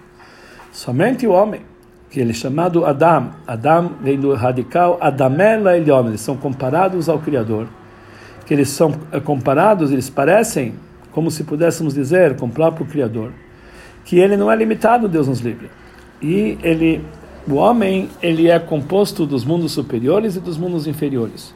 Somente 0.72 1.28
o 1.28 1.32
homem, 1.32 1.62
que 2.10 2.22
ele 2.22 2.32
é 2.32 2.34
chamado 2.34 2.86
Adam, 2.86 3.32
Adam 3.46 3.92
vem 4.02 4.18
do 4.18 4.34
radical 4.34 4.98
Adamela 5.02 5.78
Elion, 5.78 6.08
eles 6.08 6.22
são 6.22 6.38
comparados 6.38 7.10
ao 7.10 7.20
Criador, 7.20 7.68
que 8.46 8.54
eles 8.54 8.70
são 8.70 8.94
eh, 9.12 9.20
comparados, 9.20 9.92
eles 9.92 10.10
parecem, 10.10 10.76
como 11.12 11.30
se 11.30 11.44
pudéssemos 11.44 11.94
dizer, 11.94 12.38
com 12.38 12.46
o 12.46 12.50
próprio 12.50 12.86
Criador, 12.86 13.34
que 14.06 14.18
ele 14.18 14.38
não 14.38 14.50
é 14.50 14.56
limitado, 14.56 15.10
Deus 15.10 15.28
nos 15.28 15.42
livre. 15.42 15.70
E 16.22 16.58
ele 16.64 17.02
o 17.50 17.56
homem 17.56 18.10
ele 18.22 18.50
é 18.50 18.60
composto 18.60 19.26
dos 19.26 19.46
mundos 19.46 19.72
superiores 19.72 20.36
e 20.36 20.40
dos 20.42 20.58
mundos 20.58 20.86
inferiores. 20.86 21.56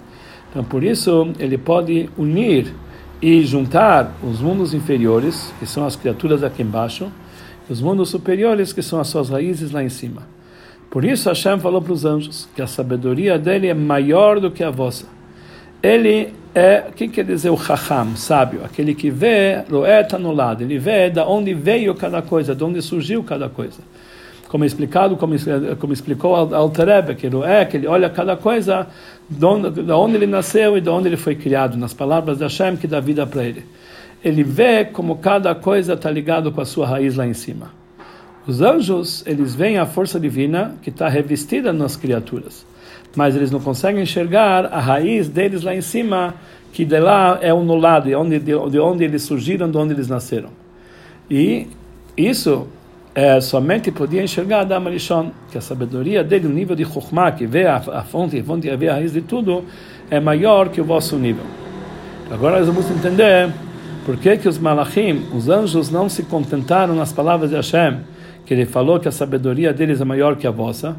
Então, 0.50 0.64
por 0.64 0.86
isso, 0.86 1.34
ele 1.38 1.58
pode 1.58 2.10
unir 2.18 2.74
e 3.22 3.44
juntar 3.44 4.14
os 4.24 4.40
mundos 4.40 4.74
inferiores, 4.74 5.54
que 5.60 5.66
são 5.66 5.86
as 5.86 5.98
criaturas 5.98 6.44
aqui 6.44 6.62
embaixo, 6.62 7.12
e 7.70 7.74
os 7.74 7.82
mundos 7.82 8.10
superiores, 8.10 8.72
que 8.72 8.82
são 8.82 9.02
as 9.02 9.10
suas 9.10 9.30
raízes 9.30 9.72
lá 9.72 9.84
em 9.84 9.90
cima. 9.90 10.24
Por 10.90 11.04
isso, 11.04 11.28
Hashem 11.28 11.60
falou 11.60 11.82
para 11.82 11.94
os 11.94 12.06
anjos 12.06 12.48
que 12.56 12.62
a 12.62 12.68
sabedoria 12.68 13.38
dele 13.38 13.68
é 13.68 13.74
maior 13.74 14.40
do 14.40 14.50
que 14.50 14.64
a 14.64 14.72
vossa. 14.72 15.06
Ele 15.84 16.34
é, 16.56 16.86
o 16.90 16.94
que 16.94 17.10
quer 17.10 17.26
dizer 17.26 17.50
o 17.50 17.58
Chacham, 17.58 18.16
sábio? 18.16 18.64
Aquele 18.64 18.96
que 18.96 19.10
vê, 19.10 19.64
Roeta 19.70 20.18
no 20.18 20.34
lado, 20.34 20.64
ele 20.64 20.78
vê 20.78 21.10
da 21.10 21.26
onde 21.28 21.54
veio 21.54 21.94
cada 21.96 22.22
coisa, 22.22 22.56
de 22.56 22.64
onde 22.64 22.82
surgiu 22.82 23.24
cada 23.24 23.50
coisa 23.50 23.80
como 24.52 24.66
é 24.66 24.68
explicado, 24.68 25.16
como, 25.16 25.34
como 25.80 25.94
explicou 25.94 26.36
Alterebe, 26.36 27.16
que 27.16 27.26
ele 27.26 27.42
é, 27.46 27.64
que 27.64 27.78
ele 27.78 27.88
olha 27.88 28.10
cada 28.10 28.36
coisa, 28.36 28.86
de 29.30 29.46
onde, 29.46 29.82
de 29.82 29.92
onde 29.94 30.18
ele 30.18 30.28
nasceu 30.28 30.78
e 30.78 30.82
de 30.82 30.90
onde 30.90 31.08
ele 31.08 31.16
foi 31.16 31.36
criado, 31.36 31.78
nas 31.78 31.94
palavras 31.94 32.38
de 32.38 32.44
Hashem 32.44 32.76
que 32.76 32.86
dá 32.86 33.00
vida 33.00 33.26
para 33.26 33.46
ele. 33.46 33.64
Ele 34.22 34.44
vê 34.44 34.84
como 34.84 35.16
cada 35.20 35.56
coisa 35.56 35.94
está 35.94 36.12
ligado 36.12 36.52
com 36.52 36.60
a 36.60 36.66
sua 36.66 36.86
raiz 36.86 37.16
lá 37.16 37.26
em 37.26 37.34
cima. 37.34 37.72
Os 38.46 38.60
anjos, 38.60 39.24
eles 39.26 39.56
veem 39.56 39.78
a 39.78 39.86
força 39.86 40.20
divina 40.20 40.76
que 40.82 40.90
está 40.90 41.08
revestida 41.08 41.72
nas 41.72 41.96
criaturas, 41.96 42.66
mas 43.16 43.38
eles 43.38 43.52
não 43.52 43.62
conseguem 43.62 44.04
enxergar 44.04 44.66
a 44.66 44.82
raiz 44.82 45.30
deles 45.30 45.64
lá 45.64 45.74
em 45.74 45.82
cima, 45.82 46.36
que 46.74 46.84
de 46.84 47.00
lá 47.00 47.40
é 47.42 47.54
o 47.54 47.64
no 47.64 47.78
lado, 47.78 48.10
de 48.10 48.16
onde, 48.16 48.38
de 48.38 48.80
onde 48.80 49.06
eles 49.06 49.22
surgiram, 49.22 49.72
de 49.72 49.78
onde 49.78 49.94
eles 49.94 50.10
nasceram. 50.10 50.50
E 51.30 51.68
isso 52.18 52.68
é, 53.14 53.42
somente 53.42 53.92
podia 53.92 54.24
enxergar 54.24 54.62
Adam 54.62 54.88
Arishon, 54.88 55.32
que 55.52 55.58
a 55.58 55.62
sabedoria 55.62 56.24
dele, 56.24 56.48
o 56.48 56.50
nível 56.50 56.76
de 56.76 56.86
Chokhmah, 56.86 57.32
que 57.32 57.46
vê 57.46 57.66
a, 57.66 57.76
a 57.76 58.04
fonte, 58.04 58.40
a 58.40 58.44
fonte, 58.44 58.74
vê 58.76 58.88
a 58.88 58.94
raiz 58.94 59.12
de 59.12 59.22
tudo, 59.22 59.66
é 60.10 60.20
maior 60.20 60.70
que 60.70 60.80
o 60.80 60.84
vosso 60.84 61.18
nível. 61.18 61.44
Agora 62.30 62.60
nós 62.60 62.68
vamos 62.68 62.90
entender 62.90 63.52
por 64.06 64.16
que, 64.18 64.38
que 64.38 64.48
os 64.48 64.58
malachim, 64.58 65.26
os 65.36 65.50
anjos, 65.50 65.90
não 65.92 66.08
se 66.08 66.24
contentaram 66.24 66.96
nas 66.96 67.12
palavras 67.12 67.50
de 67.50 67.56
Hashem, 67.58 68.00
que 68.46 68.54
ele 68.54 68.66
falou 68.66 69.00
que 69.00 69.08
a 69.08 69.12
sabedoria 69.12 69.74
deles 69.74 70.00
é 70.00 70.06
maior 70.06 70.38
que 70.38 70.48
a 70.48 70.52
vossa, 70.52 70.96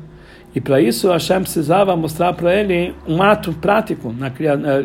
e 0.54 0.60
para 0.60 0.82
isso 0.82 1.10
Hashem 1.10 1.40
precisava 1.40 1.96
mostrar 1.96 2.34
para 2.34 2.54
ele 2.54 2.94
um 3.08 3.22
ato 3.22 3.54
prático, 3.54 4.12
na, 4.12 4.30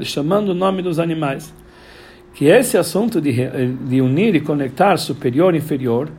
chamando 0.01 0.50
o 0.50 0.53
nome 0.53 0.81
dos 0.81 0.98
animais. 0.98 1.53
Que 2.34 2.46
esse 2.46 2.77
assunto 2.77 3.19
de, 3.19 3.34
de 3.86 4.00
unir 4.00 4.34
e 4.36 4.39
conectar 4.39 4.96
superior 4.96 5.53
e 5.53 5.57
inferior, 5.57 6.10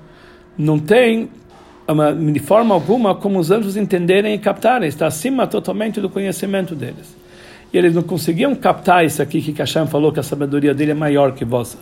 não 0.58 0.78
tem 0.78 1.30
de 2.32 2.40
forma 2.40 2.74
alguma 2.74 3.14
como 3.14 3.38
os 3.38 3.50
anjos 3.50 3.76
entenderem 3.76 4.34
e 4.34 4.38
captarem, 4.38 4.88
está 4.88 5.06
acima 5.06 5.46
totalmente 5.46 6.00
do 6.00 6.10
conhecimento 6.10 6.74
deles. 6.74 7.16
E 7.72 7.78
eles 7.78 7.94
não 7.94 8.02
conseguiam 8.02 8.54
captar 8.54 9.06
isso 9.06 9.22
aqui 9.22 9.40
que 9.40 9.52
Hashem 9.52 9.86
falou 9.86 10.12
que 10.12 10.20
a 10.20 10.22
sabedoria 10.22 10.74
dele 10.74 10.90
é 10.90 10.94
maior 10.94 11.32
que 11.32 11.44
vossa. 11.44 11.78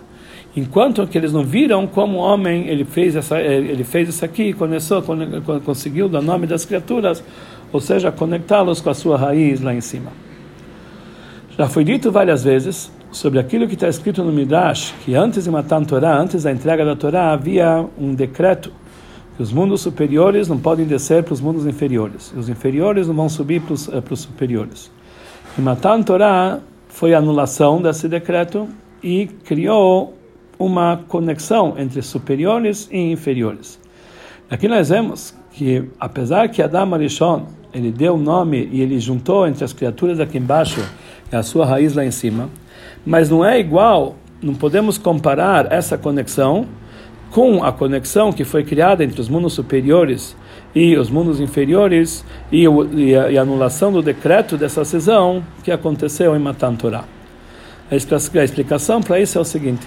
Enquanto 0.56 1.06
que 1.06 1.18
eles 1.18 1.32
não 1.32 1.42
viram 1.42 1.86
como 1.86 2.18
o 2.18 2.20
homem 2.20 2.68
ele 2.68 2.84
fez 2.84 3.16
essa 3.16 3.40
ele 3.40 3.84
fez 3.84 4.08
isso 4.08 4.24
aqui, 4.24 4.52
começou 4.52 5.02
conseguiu 5.64 6.08
dar 6.08 6.22
nome 6.22 6.46
das 6.46 6.64
criaturas, 6.64 7.22
ou 7.72 7.80
seja, 7.80 8.12
conectá-los 8.12 8.80
com 8.80 8.90
a 8.90 8.94
sua 8.94 9.16
raiz 9.16 9.60
lá 9.60 9.74
em 9.74 9.80
cima. 9.80 10.12
Já 11.58 11.68
foi 11.68 11.84
dito 11.84 12.12
várias 12.12 12.44
vezes 12.44 12.90
sobre 13.16 13.38
aquilo 13.38 13.66
que 13.66 13.72
está 13.72 13.88
escrito 13.88 14.22
no 14.22 14.30
Midrash, 14.30 14.94
que 15.02 15.14
antes 15.14 15.44
de 15.44 15.50
matar 15.50 15.80
a 15.80 15.84
Torá, 15.86 16.18
antes 16.18 16.42
da 16.42 16.52
entrega 16.52 16.84
da 16.84 16.94
Torá, 16.94 17.32
havia 17.32 17.86
um 17.98 18.14
decreto 18.14 18.70
que 19.36 19.42
os 19.42 19.50
mundos 19.50 19.80
superiores 19.80 20.48
não 20.48 20.58
podem 20.58 20.84
descer 20.84 21.24
para 21.24 21.32
os 21.32 21.40
mundos 21.40 21.66
inferiores, 21.66 22.30
e 22.36 22.38
os 22.38 22.50
inferiores 22.50 23.08
não 23.08 23.14
vão 23.14 23.28
subir 23.28 23.62
para 23.62 23.72
os, 23.72 23.88
eh, 23.88 24.02
para 24.02 24.12
os 24.12 24.20
superiores. 24.20 24.90
E 25.56 25.62
matar 25.62 25.98
a 25.98 26.02
Torá 26.02 26.60
foi 26.88 27.14
a 27.14 27.18
anulação 27.18 27.80
desse 27.80 28.06
decreto 28.06 28.68
e 29.02 29.26
criou 29.44 30.14
uma 30.58 31.00
conexão 31.08 31.74
entre 31.78 32.02
superiores 32.02 32.86
e 32.92 32.98
inferiores. 32.98 33.80
Aqui 34.50 34.68
nós 34.68 34.90
vemos 34.90 35.34
que, 35.52 35.88
apesar 35.98 36.50
que 36.50 36.60
Adam 36.60 36.94
Arishon, 36.94 37.46
ele 37.72 37.90
deu 37.90 38.14
o 38.14 38.18
nome 38.18 38.68
e 38.70 38.82
ele 38.82 39.00
juntou 39.00 39.46
entre 39.46 39.64
as 39.64 39.72
criaturas 39.72 40.20
aqui 40.20 40.36
embaixo 40.36 40.80
e 41.32 41.36
a 41.36 41.42
sua 41.42 41.64
raiz 41.64 41.94
lá 41.94 42.04
em 42.04 42.10
cima, 42.10 42.48
mas 43.06 43.30
não 43.30 43.44
é 43.44 43.58
igual, 43.60 44.16
não 44.42 44.54
podemos 44.54 44.98
comparar 44.98 45.72
essa 45.72 45.96
conexão 45.96 46.66
com 47.30 47.62
a 47.62 47.72
conexão 47.72 48.32
que 48.32 48.44
foi 48.44 48.64
criada 48.64 49.04
entre 49.04 49.20
os 49.20 49.28
mundos 49.28 49.52
superiores 49.52 50.36
e 50.74 50.96
os 50.96 51.08
mundos 51.08 51.40
inferiores 51.40 52.24
e, 52.50 52.64
e, 52.64 53.16
a, 53.16 53.30
e 53.30 53.38
a, 53.38 53.42
anulação 53.42 53.92
do 53.92 54.02
decreto 54.02 54.56
dessa 54.56 54.84
cisão 54.84 55.44
que 55.62 55.70
aconteceu 55.70 56.34
em 56.34 56.38
Matan 56.38 56.74
Torah. 56.74 57.04
A 57.90 57.94
explicação 57.94 59.00
para 59.00 59.20
isso 59.20 59.38
é 59.38 59.40
o 59.40 59.44
seguinte: 59.44 59.86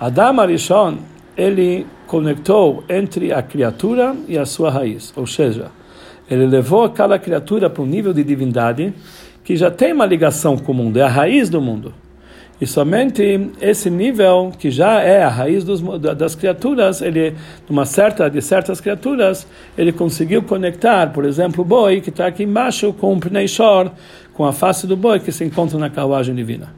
Adam 0.00 0.40
Arishon 0.40 0.98
ele 1.36 1.86
conectou 2.06 2.84
entre 2.88 3.32
a 3.32 3.42
criatura 3.42 4.14
e 4.28 4.36
a 4.36 4.44
sua 4.44 4.70
raiz, 4.70 5.12
ou 5.16 5.26
seja, 5.26 5.70
ele 6.30 6.46
levou 6.46 6.88
cada 6.90 7.18
criatura 7.18 7.70
para 7.70 7.82
um 7.82 7.86
nível 7.86 8.12
de 8.12 8.22
divindade 8.22 8.92
que 9.44 9.56
já 9.56 9.70
tem 9.70 9.92
uma 9.92 10.06
ligação 10.06 10.56
com 10.56 10.72
o 10.72 10.74
mundo, 10.74 10.98
é 10.98 11.02
a 11.02 11.08
raiz 11.08 11.48
do 11.48 11.60
mundo. 11.60 11.94
E 12.60 12.66
somente 12.66 13.50
esse 13.60 13.90
nível, 13.90 14.52
que 14.56 14.70
já 14.70 15.00
é 15.00 15.24
a 15.24 15.28
raiz 15.28 15.64
dos, 15.64 15.80
das 15.98 16.34
criaturas, 16.34 17.02
ele, 17.02 17.34
uma 17.68 17.84
certa, 17.84 18.30
de 18.30 18.40
certas 18.40 18.80
criaturas, 18.80 19.46
ele 19.76 19.92
conseguiu 19.92 20.42
conectar, 20.42 21.12
por 21.12 21.24
exemplo, 21.24 21.62
o 21.62 21.64
boi, 21.64 22.00
que 22.00 22.10
está 22.10 22.26
aqui 22.26 22.44
embaixo, 22.44 22.92
com 22.92 23.14
o 23.14 23.18
Pnei 23.18 23.48
Shor, 23.48 23.90
com 24.32 24.44
a 24.44 24.52
face 24.52 24.86
do 24.86 24.96
boi 24.96 25.18
que 25.18 25.32
se 25.32 25.44
encontra 25.44 25.78
na 25.78 25.90
carruagem 25.90 26.34
divina. 26.34 26.72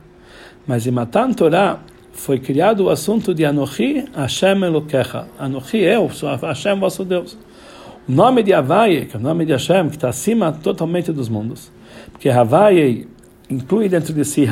Mas 0.67 0.87
em 0.87 0.91
Matan 0.91 1.33
Torah, 1.33 1.81
foi 2.15 2.39
criado 2.39 2.85
o 2.85 2.91
assunto 2.91 3.35
de 3.35 3.45
Anochi 3.45 4.05
Hashem 4.15 4.63
Elokecha. 4.63 5.27
Anochi, 5.39 5.79
eu 5.79 6.09
sou 6.11 6.35
Hashem, 6.35 6.79
vosso 6.79 7.05
Deus. 7.05 7.37
O 8.09 8.13
nome 8.13 8.43
de 8.43 8.53
Havaye, 8.53 9.07
que 9.07 9.17
é 9.17 9.19
o 9.19 9.23
nome 9.23 9.45
de 9.45 9.53
Hashem, 9.53 9.89
que 9.91 9.97
está 9.97 10.09
acima 10.09 10.53
totalmente 10.53 11.13
dos 11.13 11.29
mundos. 11.29 11.71
Porque 12.13 12.31
Havaye 12.31 13.09
inclui 13.49 13.89
dentro 13.89 14.13
de 14.13 14.25
si 14.25 14.49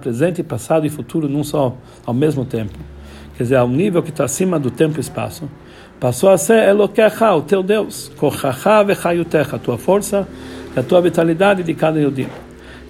presente, 0.00 0.42
passado 0.42 0.86
e 0.86 0.90
futuro 0.90 1.28
num 1.28 1.44
só, 1.44 1.76
ao 2.04 2.14
mesmo 2.14 2.44
tempo. 2.44 2.78
Quer 3.36 3.42
dizer, 3.44 3.56
ao 3.56 3.68
nível 3.68 4.02
que 4.02 4.10
está 4.10 4.24
acima 4.24 4.58
do 4.58 4.70
tempo 4.70 4.96
e 4.96 5.00
espaço. 5.00 5.48
Passou 6.00 6.30
a 6.30 6.38
ser 6.38 6.68
Elokecha, 6.68 7.34
o 7.34 7.42
teu 7.42 7.62
Deus. 7.62 8.10
Kochacha 8.16 8.82
vechayutecha, 8.82 9.56
a 9.56 9.58
tua 9.58 9.78
força 9.78 10.26
e 10.74 10.78
a 10.78 10.82
tua 10.82 11.00
vitalidade 11.00 11.62
de 11.62 11.74
cada 11.74 12.00
Yudim. 12.00 12.28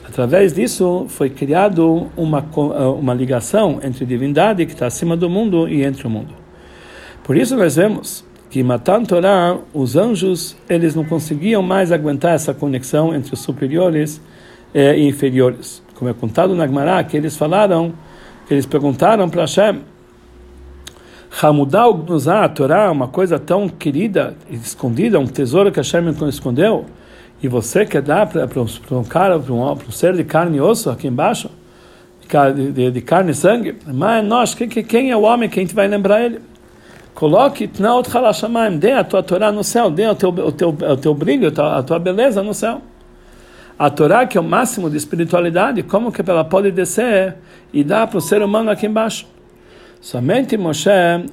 Através 0.07 0.55
disso 0.55 1.07
foi 1.09 1.31
criado 1.31 2.11
uma, 2.17 2.41
uma 2.99 3.15
ligação 3.15 3.79
entre 3.83 4.07
divindade 4.07 4.65
que 4.67 4.73
está 4.73 4.87
acima 4.87 5.17
do 5.17 5.29
mundo 5.29 5.69
e 5.69 5.85
entre 5.85 6.07
o 6.07 6.11
mundo. 6.11 6.35
Por 7.23 7.37
isso 7.37 7.57
nós 7.57 7.77
vemos 7.77 8.25
que 8.51 8.63
Matan 8.63 9.05
Torah, 9.05 9.59
os 9.75 9.97
anjos, 9.97 10.57
eles 10.69 10.95
não 10.95 11.05
conseguiam 11.05 11.63
mais 11.63 11.93
aguentar 11.93 12.35
essa 12.35 12.55
conexão 12.55 13.15
entre 13.15 13.35
os 13.35 13.41
superiores 13.41 14.21
eh, 14.73 14.99
e 14.99 15.07
inferiores. 15.07 15.83
Como 15.95 16.11
é 16.11 16.15
contado 16.15 16.55
na 16.55 16.67
Gemara, 16.67 17.03
que 17.05 17.17
eles 17.17 17.37
falaram, 17.37 17.93
eles 18.51 18.65
perguntaram 18.65 19.29
para 19.29 19.43
Hashem, 19.43 19.81
Hamudal 21.43 21.93
Gnuzá, 21.95 22.45
a 22.45 22.49
Torá, 22.49 22.91
uma 22.91 23.09
coisa 23.09 23.39
tão 23.39 23.69
querida, 23.69 24.35
escondida, 24.51 25.19
um 25.19 25.27
tesouro 25.27 25.71
que 25.71 25.79
Hashem 25.79 26.09
escondeu, 26.29 26.87
e 27.43 27.49
você 27.49 27.85
quer 27.85 28.03
dar 28.03 28.27
para 28.27 28.63
um 28.97 29.05
cara, 29.05 29.39
para 29.39 29.53
um, 29.53 29.73
um, 29.73 29.91
ser 29.91 30.15
de 30.15 30.25
carne 30.25 30.57
e 30.57 30.61
osso 30.61 30.91
aqui 30.91 31.07
embaixo, 31.07 31.51
de, 32.55 32.73
de, 32.73 32.91
de 32.91 33.01
carne 33.03 33.33
e 33.33 33.35
sangue, 33.35 33.77
mas 33.87 34.25
nós, 34.25 34.55
quem, 34.55 34.69
quem 34.69 35.11
é 35.11 35.17
o 35.17 35.23
homem 35.23 35.49
que 35.49 35.61
a 35.61 35.63
gente 35.63 35.75
vai 35.75 35.87
lembrar 35.87 36.23
ele? 36.23 36.41
Coloque 37.19 37.67
Tnaot 37.67 38.09
Halashamaim, 38.17 38.79
dê 38.79 38.93
a 38.93 39.03
tua 39.03 39.25
Torá 39.25 39.51
no 39.51 39.65
céu, 39.65 39.91
dê 39.91 40.07
o 40.07 40.15
teu, 40.15 40.29
o 40.29 40.53
teu, 40.53 40.69
o 40.69 40.97
teu 40.97 41.13
brilho, 41.13 41.49
a 41.49 41.83
tua, 41.83 41.99
beleza 41.99 42.45
no 42.45 42.55
céu. 42.55 42.81
A 43.77 43.91
Torá, 43.91 44.25
que 44.25 44.39
é 44.39 44.41
o 44.41 44.45
máximo 44.45 44.89
de 44.89 44.97
espiritualidade, 44.97 45.83
como 45.83 46.13
que 46.13 46.23
ela 46.31 46.45
pode 46.45 46.71
descer 46.71 47.35
e 47.73 47.83
dar 47.83 48.07
para 48.07 48.19
o 48.19 48.21
ser 48.21 48.41
humano 48.41 48.71
aqui 48.71 48.87
embaixo? 48.87 49.27
Somente 50.01 50.57
Moshe 50.57 50.89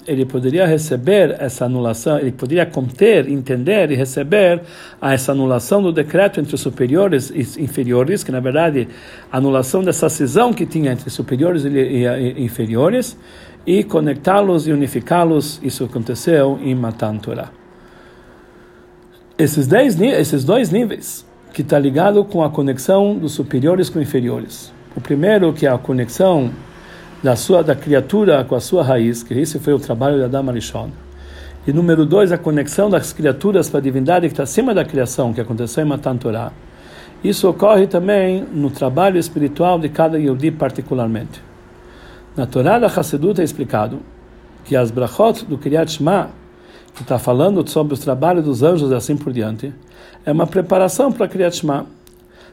ele 0.08 0.26
poderia 0.26 0.66
receber 0.66 1.36
essa 1.38 1.66
anulação, 1.66 2.18
ele 2.18 2.32
poderia 2.32 2.66
conter, 2.66 3.30
entender 3.30 3.92
e 3.92 3.96
receber 3.96 4.62
essa 5.00 5.34
anulação 5.34 5.84
do 5.84 5.92
decreto 5.92 6.40
entre 6.40 6.58
superiores 6.58 7.30
e 7.30 7.62
inferiores, 7.62 8.24
que 8.24 8.32
na 8.32 8.40
verdade 8.40 8.88
anulação 9.32 9.84
dessa 9.84 10.10
cisão 10.10 10.52
que 10.52 10.66
tinha 10.66 10.92
entre 10.92 11.12
superiores 11.12 11.64
e 11.64 12.42
inferiores, 12.42 13.16
e 13.66 13.84
conectá-los 13.84 14.68
e 14.68 14.72
unificá-los. 14.72 15.60
Isso 15.64 15.84
aconteceu 15.86 16.60
em 16.62 16.76
Matan 16.76 17.18
Torah. 17.18 17.52
Esses, 19.38 19.68
dez, 19.68 20.00
esses 20.00 20.46
dois 20.46 20.70
níveis, 20.72 21.26
que 21.54 21.62
está 21.62 21.80
ligado 21.80 22.24
com 22.24 22.44
a 22.44 22.50
conexão 22.50 23.18
dos 23.18 23.34
superiores 23.34 23.90
com 23.90 24.00
inferiores. 24.00 24.74
O 24.96 25.02
primeiro, 25.02 25.52
que 25.54 25.66
é 25.66 25.70
a 25.70 25.78
conexão 25.78 26.52
da 27.24 27.36
sua 27.36 27.64
da 27.64 27.76
criatura 27.76 28.44
com 28.44 28.56
a 28.56 28.60
sua 28.60 28.84
raiz, 28.84 29.24
que 29.24 29.34
esse 29.34 29.58
foi 29.60 29.74
o 29.74 29.80
trabalho 29.80 30.20
da 30.20 30.28
Dama 30.28 30.52
Rishon. 30.52 30.90
E 31.68 31.74
número 31.74 32.06
dois, 32.06 32.32
a 32.32 32.38
conexão 32.38 32.90
das 32.90 33.12
criaturas 33.12 33.70
para 33.70 33.80
a 33.80 33.84
divindade 33.84 34.28
que 34.28 34.34
está 34.34 34.44
acima 34.44 34.74
da 34.74 34.86
criação, 34.86 35.34
que 35.34 35.42
aconteceu 35.42 35.84
em 35.84 35.88
Matan 35.88 36.18
Torah. 36.18 36.52
Isso 37.24 37.50
ocorre 37.50 37.88
também 37.88 38.46
no 38.54 38.70
trabalho 38.70 39.18
espiritual 39.18 39.80
de 39.80 39.90
cada 39.90 40.20
Yehudi 40.20 40.52
particularmente. 40.52 41.42
Na 42.36 42.46
Torá 42.46 42.78
da 42.78 42.88
Hassedut 42.88 43.40
é 43.40 43.46
explicado 43.46 44.00
que 44.66 44.76
as 44.76 44.92
brachot 44.92 45.46
do 45.46 45.58
Kriyat 45.58 45.90
Shema, 45.90 46.32
que 46.94 47.02
está 47.02 47.18
falando 47.18 47.66
sobre 47.70 47.94
os 47.94 48.02
trabalhos 48.02 48.44
dos 48.44 48.62
anjos 48.62 48.92
e 48.92 48.94
assim 48.94 49.16
por 49.16 49.32
diante, 49.32 49.74
é 50.26 50.34
uma 50.34 50.46
preparação 50.46 51.14
para 51.14 51.30
Kriyat 51.30 51.56
Shema, 51.56 51.86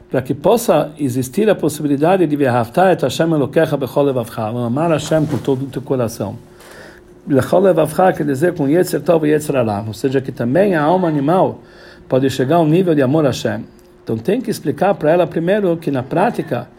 para 0.09 0.21
que 0.21 0.33
possa 0.33 0.91
existir 0.97 1.49
a 1.49 1.55
possibilidade 1.55 2.25
de 2.25 2.35
Vehavta 2.37 2.93
et 2.93 3.01
Hashem 3.01 3.29
Elokecha 3.33 3.75
bechol 3.75 4.03
levavcha, 4.03 4.43
amar 4.43 4.89
Hashem 4.89 5.25
com 5.25 5.37
todo 5.37 5.63
o 5.63 5.67
teu 5.67 5.81
coração. 5.81 6.37
Bechol 7.25 7.59
levavcha 7.59 8.13
quer 8.13 8.25
dizer 8.25 8.53
com 8.53 8.69
Yetzer 8.69 9.01
Tov 9.01 9.27
e 9.27 9.31
Yetzer 9.31 9.57
Alam, 9.57 9.87
ou 9.87 9.93
seja, 9.93 10.21
que 10.21 10.31
também 10.31 10.75
a 10.75 10.81
alma 10.81 11.09
animal 11.09 11.59
pode 12.07 12.29
chegar 12.29 12.55
ao 12.55 12.65
nível 12.65 12.95
de 12.95 13.01
amor 13.01 13.25
a 13.25 13.29
Hashem. 13.29 13.65
Então 14.01 14.17
tem 14.17 14.39
que 14.39 14.49
explicar 14.49 14.93
para 14.93 15.11
ela 15.11 15.27
primeiro 15.27 15.75
que 15.75 15.91
na 15.91 16.03
prática 16.03 16.69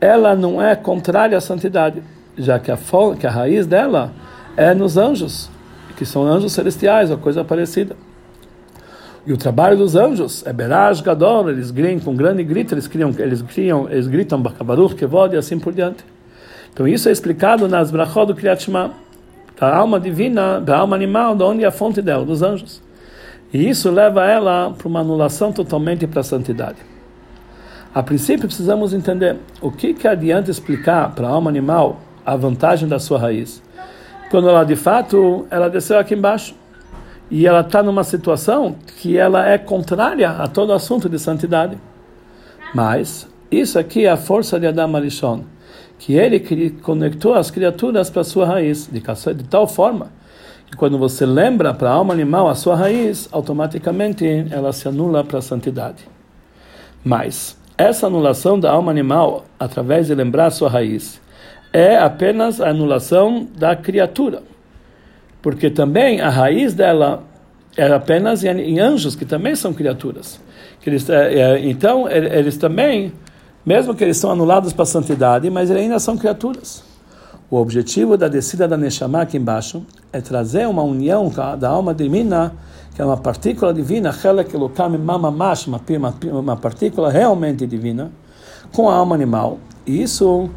ela 0.00 0.36
não 0.36 0.62
é 0.62 0.76
contrária 0.76 1.36
à 1.36 1.40
santidade 1.40 2.00
já 2.36 2.58
que 2.58 2.70
a, 2.70 2.78
que 3.18 3.26
a 3.26 3.30
raiz 3.30 3.66
dela 3.66 4.12
é 4.56 4.74
nos 4.74 4.96
anjos, 4.96 5.50
que 5.96 6.04
são 6.04 6.24
anjos 6.24 6.52
celestiais, 6.52 7.10
ou 7.10 7.18
coisa 7.18 7.44
parecida. 7.44 7.96
E 9.26 9.32
o 9.32 9.38
trabalho 9.38 9.76
dos 9.76 9.96
anjos 9.96 10.46
é 10.46 10.52
Beraj 10.52 11.02
Gadol, 11.02 11.48
eles 11.48 11.70
gritam 11.70 12.00
com 12.00 12.14
grande 12.14 12.44
grito, 12.44 12.74
eles 12.74 12.86
criam, 12.86 13.14
eles 13.18 13.40
criam, 13.40 13.88
eles 13.88 14.06
gritam 14.06 14.40
Bakabaruch, 14.40 14.94
Kevod 14.94 15.34
e 15.34 15.38
assim 15.38 15.58
por 15.58 15.72
diante. 15.72 16.04
Então 16.72 16.86
isso 16.86 17.08
é 17.08 17.12
explicado 17.12 17.66
nas 17.68 17.90
brachot 17.90 18.26
do 18.26 18.34
Kriyat 18.34 18.68
da 19.58 19.74
alma 19.74 19.98
divina, 19.98 20.60
da 20.60 20.78
alma 20.78 20.96
animal, 20.96 21.34
de 21.36 21.42
onde 21.42 21.64
é 21.64 21.66
a 21.66 21.70
fonte 21.70 22.02
dela, 22.02 22.24
dos 22.24 22.42
anjos. 22.42 22.82
E 23.52 23.68
isso 23.68 23.90
leva 23.90 24.26
ela 24.26 24.74
para 24.76 24.88
uma 24.88 25.00
anulação 25.00 25.52
totalmente 25.52 26.06
para 26.06 26.20
a 26.20 26.24
santidade. 26.24 26.78
A 27.94 28.02
princípio 28.02 28.48
precisamos 28.48 28.92
entender 28.92 29.36
o 29.62 29.70
que 29.70 29.94
que 29.94 30.08
adianta 30.08 30.50
explicar 30.50 31.14
para 31.14 31.28
a 31.28 31.30
alma 31.30 31.48
animal 31.48 32.00
a 32.24 32.36
vantagem 32.36 32.88
da 32.88 32.98
sua 32.98 33.18
raiz. 33.18 33.62
Quando 34.30 34.48
ela 34.48 34.64
de 34.64 34.76
fato 34.76 35.46
ela 35.50 35.68
desceu 35.68 35.98
aqui 35.98 36.14
embaixo 36.14 36.54
e 37.30 37.46
ela 37.46 37.60
está 37.60 37.82
numa 37.82 38.04
situação 38.04 38.76
que 38.98 39.16
ela 39.16 39.48
é 39.48 39.58
contrária 39.58 40.30
a 40.30 40.46
todo 40.46 40.72
assunto 40.72 41.08
de 41.08 41.18
santidade. 41.18 41.78
Mas 42.74 43.28
isso 43.50 43.78
aqui 43.78 44.04
é 44.04 44.10
a 44.10 44.16
força 44.16 44.58
de 44.58 44.66
Adam 44.66 44.96
Arishon, 44.96 45.44
que 45.98 46.14
ele 46.14 46.70
conectou 46.82 47.34
as 47.34 47.50
criaturas 47.50 48.10
para 48.10 48.22
a 48.22 48.24
sua 48.24 48.46
raiz 48.46 48.88
de, 48.90 49.00
tal 49.44 49.66
forma 49.66 50.10
que 50.66 50.76
quando 50.76 50.98
você 50.98 51.24
lembra 51.24 51.72
para 51.72 51.90
a 51.90 51.92
alma 51.92 52.12
animal 52.12 52.48
a 52.48 52.54
sua 52.54 52.74
raiz, 52.74 53.28
automaticamente 53.30 54.26
ela 54.50 54.72
se 54.72 54.88
anula 54.88 55.22
para 55.22 55.38
a 55.38 55.42
santidade. 55.42 56.08
Mas 57.04 57.56
essa 57.76 58.06
anulação 58.06 58.58
da 58.58 58.70
alma 58.70 58.90
animal 58.90 59.44
através 59.58 60.06
de 60.06 60.14
lembrar 60.14 60.46
a 60.46 60.50
sua 60.50 60.68
raiz 60.68 61.20
é 61.74 61.98
apenas 61.98 62.60
a 62.60 62.68
anulação 62.68 63.48
da 63.58 63.74
criatura. 63.74 64.44
Porque 65.42 65.68
também 65.68 66.20
a 66.20 66.30
raiz 66.30 66.72
dela 66.72 67.24
é 67.76 67.92
apenas 67.92 68.44
em 68.44 68.78
anjos, 68.78 69.16
que 69.16 69.24
também 69.24 69.56
são 69.56 69.74
criaturas. 69.74 70.40
É, 70.86 71.40
é, 71.40 71.68
então, 71.68 72.08
eles 72.08 72.56
também, 72.56 73.12
mesmo 73.66 73.92
que 73.92 74.04
eles 74.04 74.16
são 74.16 74.30
anulados 74.30 74.72
para 74.72 74.84
a 74.84 74.86
santidade, 74.86 75.50
mas 75.50 75.68
eles 75.68 75.82
ainda 75.82 75.98
são 75.98 76.16
criaturas. 76.16 76.84
O 77.50 77.56
objetivo 77.56 78.16
da 78.16 78.28
descida 78.28 78.68
da 78.68 78.76
Neshama 78.76 79.22
aqui 79.22 79.36
embaixo 79.36 79.84
é 80.12 80.20
trazer 80.20 80.68
uma 80.68 80.82
união 80.82 81.28
da 81.58 81.68
alma 81.68 81.92
divina, 81.92 82.52
que 82.94 83.02
é 83.02 83.04
uma 83.04 83.16
partícula 83.16 83.74
divina, 83.74 84.14
uma 86.32 86.56
partícula 86.56 87.10
realmente 87.10 87.66
divina, 87.66 88.12
com 88.72 88.88
a 88.88 88.94
alma 88.94 89.16
animal. 89.16 89.58
E 89.84 90.00
isso 90.00 90.48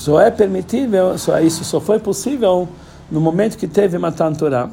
só 0.00 0.18
é 0.18 0.30
permitível, 0.30 1.18
só, 1.18 1.38
isso 1.40 1.62
só 1.62 1.78
foi 1.78 1.98
possível 1.98 2.66
no 3.10 3.20
momento 3.20 3.58
que 3.58 3.68
teve 3.68 3.98
Matan 3.98 4.32
Torah. 4.32 4.70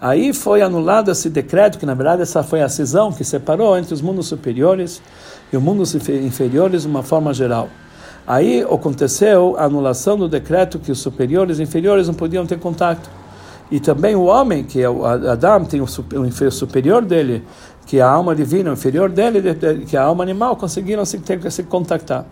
Aí 0.00 0.32
foi 0.32 0.62
anulado 0.62 1.12
esse 1.12 1.30
decreto, 1.30 1.78
que 1.78 1.86
na 1.86 1.94
verdade 1.94 2.22
essa 2.22 2.42
foi 2.42 2.60
a 2.60 2.68
cisão 2.68 3.12
que 3.12 3.22
separou 3.22 3.78
entre 3.78 3.94
os 3.94 4.02
mundos 4.02 4.26
superiores 4.26 5.00
e 5.52 5.56
os 5.56 5.62
mundos 5.62 5.94
inferiores 5.94 6.82
de 6.82 6.88
uma 6.88 7.04
forma 7.04 7.32
geral. 7.32 7.68
Aí 8.26 8.62
aconteceu 8.62 9.54
a 9.56 9.64
anulação 9.66 10.18
do 10.18 10.28
decreto 10.28 10.80
que 10.80 10.90
os 10.90 10.98
superiores 10.98 11.60
e 11.60 11.62
inferiores 11.62 12.08
não 12.08 12.14
podiam 12.14 12.44
ter 12.44 12.58
contato. 12.58 13.08
E 13.70 13.78
também 13.78 14.16
o 14.16 14.24
homem, 14.24 14.64
que 14.64 14.82
é 14.82 14.90
o 14.90 15.06
Adam, 15.06 15.66
tem 15.66 15.80
o 15.80 15.86
superior 16.50 17.04
dele, 17.04 17.44
que 17.86 17.98
é 17.98 18.02
a 18.02 18.10
alma 18.10 18.34
divina, 18.34 18.70
o 18.70 18.72
inferior 18.72 19.08
dele, 19.08 19.54
que 19.86 19.96
é 19.96 20.00
a 20.00 20.02
alma 20.02 20.24
animal, 20.24 20.56
conseguiram 20.56 21.04
se, 21.04 21.20
ter, 21.20 21.48
se 21.52 21.62
contactar. 21.62 22.26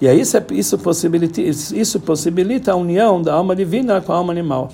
E 0.00 0.06
aí 0.06 0.20
isso, 0.20 0.36
isso, 0.50 0.78
possibilita, 0.78 1.40
isso 1.40 2.00
possibilita 2.00 2.72
a 2.72 2.76
união 2.76 3.22
da 3.22 3.34
alma 3.34 3.56
divina 3.56 4.00
com 4.00 4.12
a 4.12 4.16
alma 4.16 4.32
animal. 4.32 4.70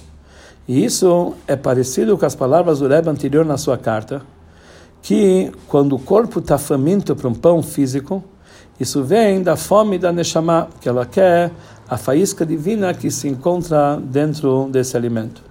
E 0.67 0.85
isso 0.85 1.35
é 1.47 1.57
parecido 1.57 2.17
com 2.19 2.27
as 2.27 2.35
palavras 2.35 2.81
do 2.81 2.89
Rebbe 2.89 3.09
anterior 3.09 3.45
na 3.45 3.57
sua 3.57 3.77
carta, 3.79 4.23
que 5.01 5.53
quando 5.69 5.95
o 5.95 5.99
corpo 5.99 6.39
está 6.39 6.59
faminto 6.59 7.15
para 7.15 7.29
um 7.29 7.35
pão 7.35 7.63
físico, 7.63 8.23
isso 8.79 9.03
vem 9.03 9.43
da 9.43 9.57
fome 9.57 9.99
da 9.99 10.13
Neshama, 10.13 10.69
que 10.81 10.89
ela 10.89 11.07
quer 11.07 11.53
a 11.89 11.97
faísca 11.97 12.47
divina 12.47 12.95
que 12.95 13.11
se 13.11 13.29
encontra 13.29 13.97
dentro 14.03 14.69
desse 14.71 14.97
alimento. 14.97 15.43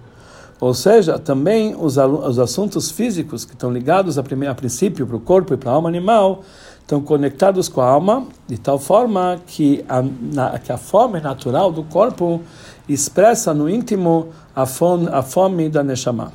Ou 0.60 0.74
seja, 0.74 1.18
também 1.18 1.76
os, 1.76 1.98
os 1.98 2.40
assuntos 2.40 2.92
físicos 2.92 3.46
que 3.46 3.54
estão 3.54 3.72
ligados 3.72 4.18
a, 4.18 4.24
primeiro, 4.24 4.52
a 4.52 4.56
princípio 4.56 5.08
para 5.08 5.16
o 5.16 5.20
corpo 5.20 5.54
e 5.54 5.58
para 5.58 5.72
a 5.72 5.74
alma 5.74 5.90
animal 5.90 6.44
estão 6.92 7.02
conectados 7.02 7.70
com 7.70 7.80
a 7.80 7.88
alma 7.88 8.28
de 8.46 8.58
tal 8.58 8.78
forma 8.78 9.40
que 9.48 9.86
a, 9.88 10.02
na, 10.02 10.60
que 10.60 10.74
a 10.74 10.78
fome 10.78 11.22
natural 11.22 11.72
do 11.72 11.84
corpo 11.84 12.42
expressa 12.88 13.54
no 13.54 13.70
íntimo 13.70 14.28
a 14.54 14.66
fome, 14.66 15.08
a 15.10 15.22
fome 15.22 15.70
da 15.70 15.82
Neshama. 15.84 16.34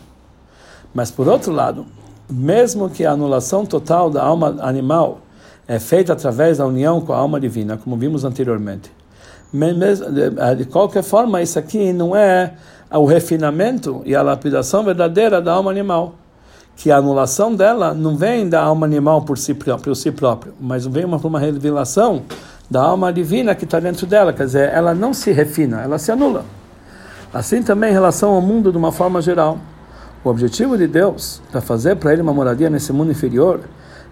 Mas 0.95 1.11
por 1.11 1.29
outro 1.29 1.53
lado, 1.53 1.85
mesmo 2.31 2.89
que 2.89 3.05
a 3.05 3.11
anulação 3.11 3.67
total 3.67 4.09
da 4.09 4.23
alma 4.23 4.57
animal 4.61 5.19
é 5.69 5.79
feita 5.79 6.15
através 6.15 6.57
da 6.57 6.67
união 6.67 7.03
com 7.03 7.13
a 7.13 7.19
alma 7.19 7.39
divina, 7.39 7.77
como 7.77 7.95
vimos 7.95 8.25
anteriormente, 8.25 8.91
de 10.57 10.65
qualquer 10.65 11.03
forma, 11.03 11.43
isso 11.43 11.59
aqui 11.59 11.93
não 11.93 12.17
é 12.17 12.55
o 12.91 13.05
refinamento 13.05 14.01
e 14.07 14.17
a 14.17 14.23
lapidação 14.23 14.83
verdadeira 14.83 15.43
da 15.43 15.53
alma 15.53 15.71
animal 15.71 16.15
que 16.77 16.91
a 16.91 16.99
anulação 16.99 17.55
dela 17.55 17.95
não 17.95 18.17
vem 18.17 18.49
da 18.49 18.63
alma 18.63 18.87
animal 18.87 19.23
por 19.23 19.39
si 19.39 19.55
próprio, 19.55 19.95
si 19.95 20.13
próprio 20.13 20.53
mas 20.61 20.87
vem 20.87 21.05
uma, 21.05 21.17
uma 21.17 21.41
revelação 21.41 22.23
da 22.71 22.83
alma 22.83 23.13
divina 23.13 23.55
que 23.55 23.65
está 23.65 23.81
dentro 23.81 24.07
dela. 24.07 24.33
Quer 24.33 24.45
dizer, 24.45 24.73
ela 24.73 24.95
não 24.95 25.15
se 25.15 25.33
refina, 25.33 25.81
ela 25.81 25.99
se 25.99 26.13
anula. 26.13 26.45
Assim 27.33 27.63
também 27.63 27.91
em 27.91 27.93
relação 27.93 28.33
ao 28.35 28.43
mundo 28.43 28.71
de 28.71 28.79
uma 28.79 28.93
forma 28.93 29.23
geral. 29.23 29.59
O 30.23 30.29
objetivo 30.29 30.77
de 30.77 30.87
Deus 30.87 31.41
para 31.51 31.61
fazer 31.61 31.97
para 31.97 32.13
ele 32.13 32.23
uma 32.23 32.35
moradia 32.35 32.69
nesse 32.69 32.93
mundo 32.93 33.11
inferior 33.11 33.61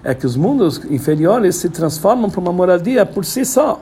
é 0.02 0.14
que 0.14 0.26
os 0.26 0.36
mundos 0.36 0.80
inferiores 0.90 1.56
se 1.56 1.68
transformam 1.68 2.30
para 2.30 2.40
uma 2.40 2.52
moradia 2.52 3.04
por 3.04 3.24
si 3.24 3.44
só 3.44 3.80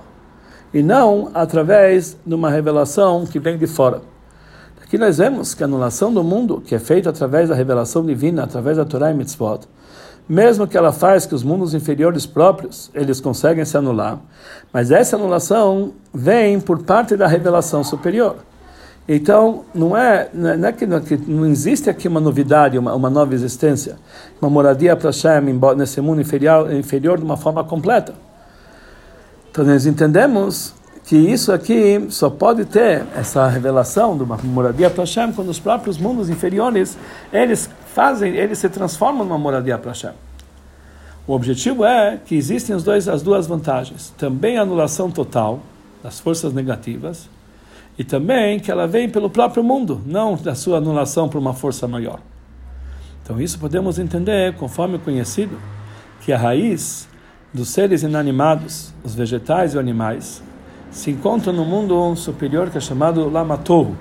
e 0.73 0.83
não 0.83 1.31
através 1.35 2.17
de 2.25 2.35
uma 2.35 2.51
revelação 2.51 3.27
que 3.27 3.39
vem 3.39 3.59
de 3.59 3.67
fora. 3.67 4.12
Aqui 4.93 4.99
nós 4.99 5.17
vemos 5.17 5.55
que 5.55 5.63
a 5.63 5.67
anulação 5.67 6.13
do 6.13 6.23
mundo, 6.23 6.61
que 6.61 6.75
é 6.75 6.79
feita 6.79 7.09
através 7.09 7.49
da 7.49 7.55
revelação 7.55 8.05
divina, 8.05 8.45
através 8.45 8.77
da 8.77 8.85
Torá 8.85 9.11
e 9.11 9.15
Mitzvot, 9.15 9.61
mesmo 10.29 10.67
que 10.67 10.77
ela 10.77 10.93
faz 10.93 11.25
que 11.25 11.35
os 11.35 11.43
mundos 11.43 11.73
inferiores 11.73 12.27
próprios, 12.27 12.91
eles 12.93 13.19
conseguem 13.19 13.65
se 13.65 13.75
anular, 13.75 14.21
mas 14.71 14.91
essa 14.91 15.17
anulação 15.17 15.95
vem 16.13 16.61
por 16.61 16.83
parte 16.83 17.17
da 17.17 17.27
revelação 17.27 17.83
superior. 17.83 18.37
Então, 19.09 19.65
não 19.75 19.97
é, 19.97 20.29
não 20.35 20.69
é 20.69 20.73
que, 20.73 20.85
não, 20.85 21.01
que 21.01 21.17
não 21.17 21.47
existe 21.47 21.89
aqui 21.89 22.07
uma 22.07 22.21
novidade, 22.21 22.77
uma, 22.77 22.95
uma 22.95 23.09
nova 23.09 23.35
existência, 23.35 23.97
uma 24.43 24.51
moradia 24.51 24.95
para 24.95 25.09
Hashem 25.09 25.59
nesse 25.75 26.03
mundo 26.03 26.21
inferior, 26.21 26.71
inferior 26.71 27.17
de 27.17 27.25
uma 27.25 27.39
forma 27.39 27.65
completa. 27.65 28.13
Então, 29.51 29.65
nós 29.65 29.87
entendemos 29.87 30.75
que 31.05 31.17
isso 31.17 31.53
aqui 31.53 32.07
só 32.11 32.31
pode 32.31 32.65
ter 32.65 33.05
essa 33.17 33.49
revelação 33.49 34.17
de 34.17 34.23
uma 34.23 34.37
moradia 34.37 34.89
para 34.89 35.03
Hashem 35.03 35.33
quando 35.33 35.49
os 35.49 35.59
próprios 35.59 35.99
mundos 35.99 36.31
inferiores, 36.31 36.97
eles 37.33 37.69
fazem, 37.93 38.35
eles 38.35 38.59
se 38.59 38.69
transformam 38.69 39.25
numa 39.25 39.39
moradia 39.39 39.77
para 39.79 39.91
Hashem. 39.91 40.13
O 41.27 41.35
objetivo 41.35 41.85
é 41.85 42.19
que 42.25 42.35
existem 42.35 42.75
os 42.75 42.83
dois, 42.83 43.09
as 43.09 43.23
duas 43.23 43.47
vantagens. 43.47 44.13
Também 44.17 44.59
a 44.59 44.63
anulação 44.63 45.11
total 45.11 45.61
das 46.03 46.19
forças 46.19 46.53
negativas, 46.53 47.29
e 47.99 48.05
também 48.05 48.59
que 48.59 48.71
ela 48.71 48.87
vem 48.87 49.09
pelo 49.09 49.29
próprio 49.29 49.63
mundo, 49.63 50.01
não 50.07 50.35
da 50.35 50.55
sua 50.55 50.79
anulação 50.79 51.29
por 51.29 51.39
uma 51.39 51.53
força 51.53 51.87
maior. 51.87 52.21
Então 53.23 53.41
isso 53.41 53.59
podemos 53.59 53.99
entender, 53.99 54.55
conforme 54.55 54.99
conhecido, 54.99 55.57
que 56.23 56.33
a 56.33 56.39
raiz 56.39 57.09
dos 57.53 57.69
seres 57.69 58.03
inanimados, 58.03 58.93
os 59.05 59.15
vegetais 59.15 59.73
e 59.73 59.77
os 59.77 59.81
animais, 59.81 60.43
se 60.93 61.11
encontra 61.11 61.53
no 61.53 61.65
mundo 61.65 62.15
superior 62.15 62.71
que 62.71 62.79
é 62.79 62.81
chamado 62.81 63.29
Lamatorro, 63.29 63.97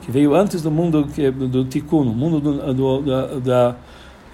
que 0.00 0.10
veio 0.10 0.34
antes 0.34 0.62
do 0.62 0.70
mundo 0.70 1.06
que, 1.14 1.30
do, 1.30 1.66
Tikkun, 1.66 2.00
o 2.00 2.14
mundo 2.14 2.40
do, 2.40 2.72
do, 2.72 3.02
do 3.02 3.40
da, 3.40 3.76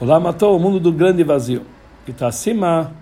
o 0.00 0.04
Lamatorro, 0.04 0.56
o 0.56 0.60
mundo 0.60 0.78
do 0.78 0.92
grande 0.92 1.24
vazio, 1.24 1.62
que 2.04 2.12
está 2.12 2.28
acima 2.28 2.92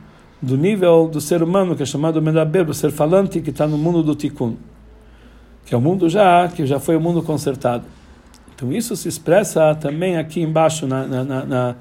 do 0.41 0.57
nível 0.57 1.07
do 1.13 1.21
ser 1.21 1.43
humano, 1.43 1.77
que 1.77 1.83
é 1.83 1.87
chamado 1.87 2.23
Medaber, 2.23 2.71
o 2.71 2.73
ser 2.73 2.91
falante, 2.91 3.43
que 3.43 3.51
está 3.51 3.67
no 3.67 3.77
mundo 3.77 4.03
do 4.03 4.15
Tikkun 4.15 4.57
que 5.65 5.75
é 5.75 5.79
o 5.79 5.81
mundo 5.81 6.09
já, 6.09 6.49
que 6.49 6.67
já 6.67 6.79
foi 6.79 6.97
o 6.97 7.01
mundo 7.01 7.23
consertado. 7.23 7.85
Então 8.55 8.73
isso 8.73 8.97
se 8.97 9.09
expressa 9.09 9.75
também 9.75 10.17
aqui 10.17 10.41
embaixo, 10.41 10.87
na, 10.87 11.07
na, 11.07 11.25
na, 11.25 11.77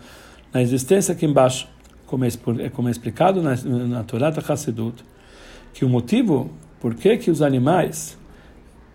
na 0.53 0.61
existência 0.61 1.13
aqui 1.13 1.25
embaixo, 1.25 1.67
como 2.05 2.25
é, 2.25 2.29
é 2.59 2.69
como 2.69 2.87
é 2.87 2.91
explicado 2.91 3.41
na, 3.41 3.55
na 3.55 4.03
Torá 4.03 4.29
da 4.29 4.41
que 5.73 5.85
o 5.85 5.89
motivo 5.89 6.49
por 6.81 6.93
que, 6.95 7.15
que 7.17 7.31
os 7.31 7.41
animais 7.41 8.17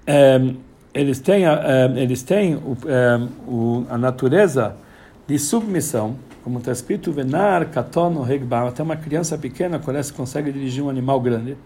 é, 0.06 0.38
eles 0.92 1.18
têm, 1.20 1.46
é, 1.46 1.92
eles 1.96 2.22
têm 2.22 2.56
o, 2.56 2.76
é, 2.86 3.28
o, 3.48 3.86
a 3.88 3.96
natureza 3.96 4.76
de 5.26 5.38
submissão, 5.38 6.16
como 6.44 6.58
está 6.58 6.72
escrito, 6.72 7.10
Venar, 7.12 7.70
Katono, 7.70 8.22
Regba, 8.22 8.68
até 8.68 8.82
uma 8.82 8.96
criança 8.96 9.38
pequena 9.38 9.80
consegue 10.14 10.52
dirigir 10.52 10.84
um 10.84 10.90
animal 10.90 11.20
grande, 11.20 11.56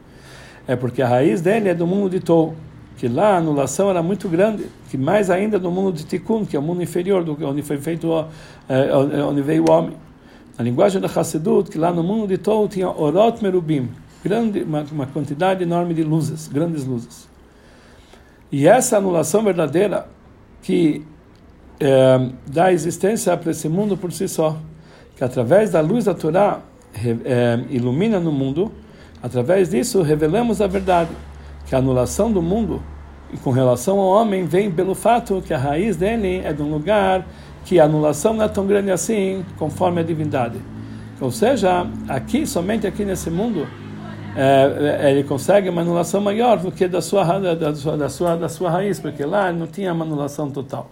é 0.68 0.76
porque 0.76 1.02
a 1.02 1.08
raiz 1.08 1.40
dele 1.40 1.68
é 1.68 1.74
do 1.74 1.86
mundo 1.86 2.10
de 2.10 2.20
Tou 2.20 2.54
que 3.00 3.08
lá 3.08 3.28
a 3.28 3.36
anulação 3.38 3.88
era 3.88 4.02
muito 4.02 4.28
grande, 4.28 4.66
que 4.90 4.98
mais 4.98 5.30
ainda 5.30 5.58
no 5.58 5.70
mundo 5.70 5.94
de 5.94 6.04
Tikkun, 6.04 6.44
que 6.44 6.54
é 6.54 6.58
o 6.58 6.62
mundo 6.62 6.82
inferior, 6.82 7.24
do, 7.24 7.32
onde 7.46 7.62
foi 7.62 7.78
feito, 7.78 8.26
é, 8.68 8.94
onde 9.24 9.40
veio 9.40 9.64
o 9.66 9.72
homem. 9.72 9.96
Na 10.58 10.62
linguagem 10.62 11.00
da 11.00 11.08
Hassedut, 11.08 11.70
que 11.70 11.78
lá 11.78 11.90
no 11.90 12.02
mundo 12.02 12.26
de 12.26 12.36
Tou 12.36 12.68
tinha 12.68 12.90
Orot 12.90 13.42
Merubim, 13.42 13.88
grande, 14.22 14.62
uma, 14.62 14.84
uma 14.92 15.06
quantidade 15.06 15.62
enorme 15.62 15.94
de 15.94 16.02
luzes, 16.02 16.48
grandes 16.48 16.84
luzes. 16.84 17.28
E 18.52 18.66
essa 18.66 18.96
anulação 18.96 19.42
verdadeira 19.42 20.06
que 20.62 21.04
é, 21.78 22.30
dá 22.46 22.72
existência 22.72 23.36
para 23.36 23.50
esse 23.50 23.68
mundo 23.68 23.96
por 23.96 24.12
si 24.12 24.28
só, 24.28 24.56
que 25.16 25.24
através 25.24 25.70
da 25.70 25.80
luz 25.80 26.04
da 26.04 26.14
Torá 26.14 26.60
é, 27.24 27.60
ilumina 27.70 28.18
no 28.18 28.32
mundo, 28.32 28.72
através 29.22 29.70
disso 29.70 30.02
revelamos 30.02 30.60
a 30.60 30.66
verdade 30.66 31.10
que 31.66 31.74
a 31.74 31.78
anulação 31.78 32.32
do 32.32 32.42
mundo 32.42 32.82
e 33.32 33.36
com 33.36 33.50
relação 33.50 33.98
ao 33.98 34.08
homem 34.08 34.44
vem 34.44 34.70
pelo 34.70 34.94
fato 34.94 35.40
que 35.40 35.54
a 35.54 35.58
raiz 35.58 35.96
dele 35.96 36.42
é 36.44 36.52
de 36.52 36.62
um 36.62 36.70
lugar 36.70 37.26
que 37.64 37.78
a 37.78 37.84
anulação 37.84 38.34
não 38.34 38.44
é 38.44 38.48
tão 38.48 38.66
grande 38.66 38.90
assim, 38.90 39.44
conforme 39.56 40.00
a 40.00 40.04
divindade. 40.04 40.58
Ou 41.20 41.30
seja, 41.30 41.86
aqui, 42.08 42.46
somente 42.46 42.86
aqui 42.86 43.04
nesse 43.04 43.30
mundo, 43.30 43.68
é, 44.36 45.06
é 45.06 45.10
ele 45.10 45.24
consegue 45.24 45.68
uma 45.68 45.82
anulação 45.82 46.20
maior 46.20 46.58
do 46.58 46.70
que 46.70 46.86
da 46.86 47.00
sua, 47.00 47.24
da, 47.38 47.74
sua, 47.74 47.96
da, 47.96 48.08
sua, 48.08 48.36
da 48.36 48.48
sua 48.48 48.70
raiz, 48.70 48.98
porque 49.00 49.24
lá 49.24 49.52
não 49.52 49.66
tinha 49.66 49.92
uma 49.92 50.04
anulação 50.04 50.50
total. 50.50 50.90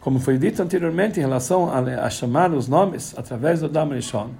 Como 0.00 0.20
foi 0.20 0.36
dito 0.36 0.62
anteriormente 0.62 1.18
em 1.18 1.22
relação 1.22 1.70
a, 1.70 1.78
a 1.78 2.10
chamar 2.10 2.52
os 2.52 2.68
nomes 2.68 3.14
através 3.16 3.60
do 3.60 3.68
Damrishon, 3.68 4.30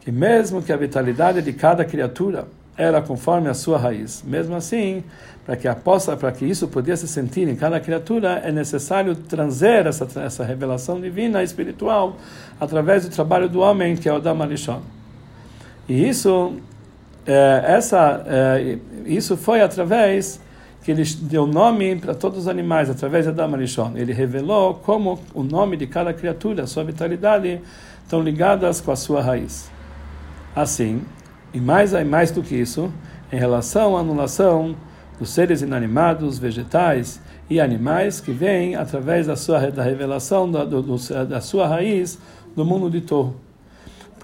que 0.00 0.10
mesmo 0.10 0.62
que 0.62 0.72
a 0.72 0.76
vitalidade 0.76 1.42
de 1.42 1.52
cada 1.52 1.84
criatura 1.84 2.46
era 2.76 3.00
conforme 3.00 3.48
a 3.48 3.54
sua 3.54 3.78
raiz. 3.78 4.22
Mesmo 4.26 4.54
assim, 4.56 5.04
para 5.44 5.56
que 5.56 5.72
possa, 5.76 6.16
para 6.16 6.32
que 6.32 6.44
isso 6.44 6.66
pudesse 6.68 7.06
sentir 7.06 7.48
em 7.48 7.54
cada 7.54 7.78
criatura, 7.78 8.40
é 8.44 8.50
necessário 8.50 9.14
trazer 9.14 9.86
essa 9.86 10.08
essa 10.20 10.44
revelação 10.44 11.00
divina 11.00 11.42
espiritual 11.42 12.16
através 12.60 13.04
do 13.04 13.14
trabalho 13.14 13.48
do 13.48 13.60
homem, 13.60 13.96
que 13.96 14.08
é 14.08 14.12
o 14.12 14.18
Damarishon. 14.18 14.80
E 15.88 16.08
isso 16.08 16.56
é, 17.26 17.64
essa 17.66 18.22
é, 18.26 18.78
isso 19.06 19.36
foi 19.36 19.60
através 19.60 20.40
que 20.82 20.90
ele 20.90 21.02
deu 21.22 21.46
nome 21.46 21.96
para 21.96 22.14
todos 22.14 22.40
os 22.40 22.48
animais 22.48 22.90
através 22.90 23.24
da 23.24 23.32
Damarishon. 23.32 23.92
Ele 23.96 24.12
revelou 24.12 24.74
como 24.74 25.18
o 25.32 25.42
nome 25.42 25.78
de 25.78 25.86
cada 25.86 26.12
criatura, 26.12 26.64
a 26.64 26.66
sua 26.66 26.84
vitalidade, 26.84 27.60
estão 28.02 28.20
ligadas 28.20 28.82
com 28.82 28.92
a 28.92 28.96
sua 28.96 29.22
raiz. 29.22 29.70
Assim, 30.54 31.02
e 31.54 31.60
mais, 31.60 31.94
e 31.94 32.04
mais 32.04 32.30
do 32.30 32.42
que 32.42 32.54
isso, 32.54 32.92
em 33.32 33.36
relação 33.36 33.96
à 33.96 34.00
anulação 34.00 34.76
dos 35.18 35.30
seres 35.30 35.62
inanimados, 35.62 36.38
vegetais 36.38 37.20
e 37.48 37.60
animais 37.60 38.20
que 38.20 38.30
vêm 38.30 38.74
através 38.74 39.26
da 39.26 39.36
sua 39.36 39.70
da 39.70 39.82
revelação 39.82 40.50
da, 40.50 40.64
do, 40.64 40.82
da 40.82 41.40
sua 41.40 41.66
raiz 41.66 42.18
do 42.54 42.64
mundo 42.64 42.90
de 42.90 43.00
Torre. 43.00 43.32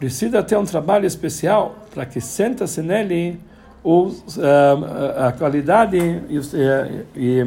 Precisa 0.00 0.42
ter 0.42 0.56
um 0.56 0.64
trabalho 0.64 1.04
especial 1.06 1.76
para 1.94 2.06
que 2.06 2.22
senta-se 2.22 2.80
nele 2.80 3.38
os, 3.84 4.38
uh, 4.38 5.26
a 5.26 5.32
qualidade 5.32 5.98
e, 5.98 6.38
uh, 6.38 7.06
e, 7.14 7.46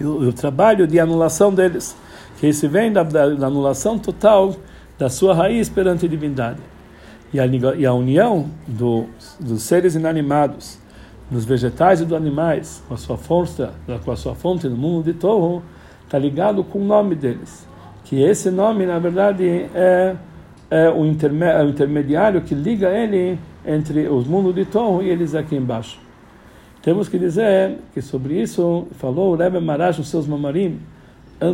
e, 0.00 0.04
o, 0.04 0.28
o, 0.28 0.32
trabalho 0.32 0.86
de 0.86 1.00
anulação 1.00 1.52
deles, 1.52 1.96
que 2.38 2.46
isso 2.46 2.68
vem 2.68 2.92
da, 2.92 3.02
da, 3.02 3.28
da 3.30 3.46
anulação 3.48 3.98
total 3.98 4.54
da 4.96 5.10
sua 5.10 5.34
raiz 5.34 5.68
perante 5.68 6.06
a 6.06 6.08
divindade 6.08 6.60
e 7.32 7.40
a, 7.40 7.46
e 7.46 7.84
a 7.84 7.92
união 7.92 8.48
do, 8.64 9.06
dos 9.40 9.64
seres 9.64 9.96
inanimados, 9.96 10.78
dos 11.28 11.44
vegetais 11.44 12.00
e 12.00 12.04
dos 12.04 12.16
animais, 12.16 12.80
com 12.86 12.94
a 12.94 12.96
sua 12.96 13.16
força, 13.16 13.72
com 14.04 14.10
a 14.12 14.16
sua 14.16 14.36
fonte 14.36 14.68
no 14.68 14.76
mundo 14.76 15.04
de 15.04 15.14
Torro, 15.14 15.64
está 16.04 16.16
ligado 16.16 16.62
com 16.62 16.78
o 16.78 16.84
nome 16.84 17.16
deles. 17.16 17.66
Que 18.04 18.22
esse 18.22 18.50
nome, 18.50 18.86
na 18.86 18.98
verdade, 18.98 19.68
é, 19.74 20.16
é, 20.70 20.88
o, 20.88 21.04
é 21.04 21.64
o 21.64 21.68
intermediário 21.68 22.40
que 22.42 22.54
liga 22.54 22.88
ele 22.88 23.38
entre 23.66 24.08
os 24.08 24.26
mundos 24.26 24.54
de 24.54 24.64
Torro 24.64 25.02
e 25.02 25.08
eles 25.08 25.34
aqui 25.34 25.56
embaixo. 25.56 25.98
Temos 26.82 27.08
que 27.08 27.18
dizer 27.18 27.76
que 27.92 28.00
sobre 28.00 28.40
isso 28.40 28.86
falou 28.92 29.32
o 29.32 29.36
Rebbe 29.36 29.60
Marash 29.60 29.98
nos 29.98 30.08
seus 30.08 30.26
mamarim, 30.26 30.80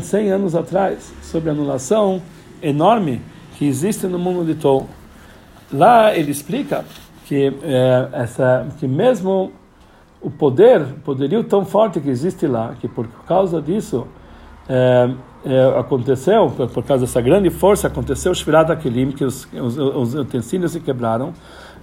100 0.00 0.30
anos 0.30 0.54
atrás, 0.54 1.12
sobre 1.22 1.48
a 1.48 1.52
anulação 1.52 2.20
enorme 2.62 3.20
que 3.56 3.66
existe 3.66 4.06
no 4.06 4.18
mundo 4.18 4.44
de 4.44 4.54
Torro. 4.54 4.88
Lá 5.72 6.16
ele 6.16 6.30
explica 6.30 6.84
que 7.24 7.52
é, 7.62 8.08
essa 8.12 8.66
que 8.78 8.86
mesmo 8.86 9.50
o 10.20 10.30
poder, 10.30 10.82
o 10.82 11.00
poderio 11.04 11.42
tão 11.42 11.64
forte 11.64 12.00
que 12.00 12.08
existe 12.08 12.46
lá, 12.46 12.74
que 12.80 12.86
por 12.86 13.08
causa 13.26 13.60
disso 13.60 14.06
é, 14.68 15.10
é, 15.44 15.78
aconteceu, 15.78 16.50
por, 16.50 16.68
por, 16.68 16.84
causa 16.84 17.06
dessa 17.06 17.20
grande 17.20 17.50
força, 17.50 17.86
aconteceu 17.86 18.32
o 18.32 18.34
Shvirat 18.34 18.70
Akelim, 18.70 19.12
que 19.12 19.24
os, 19.24 19.46
os, 19.52 19.78
os, 19.78 20.14
utensílios 20.14 20.72
se 20.72 20.80
quebraram. 20.80 21.32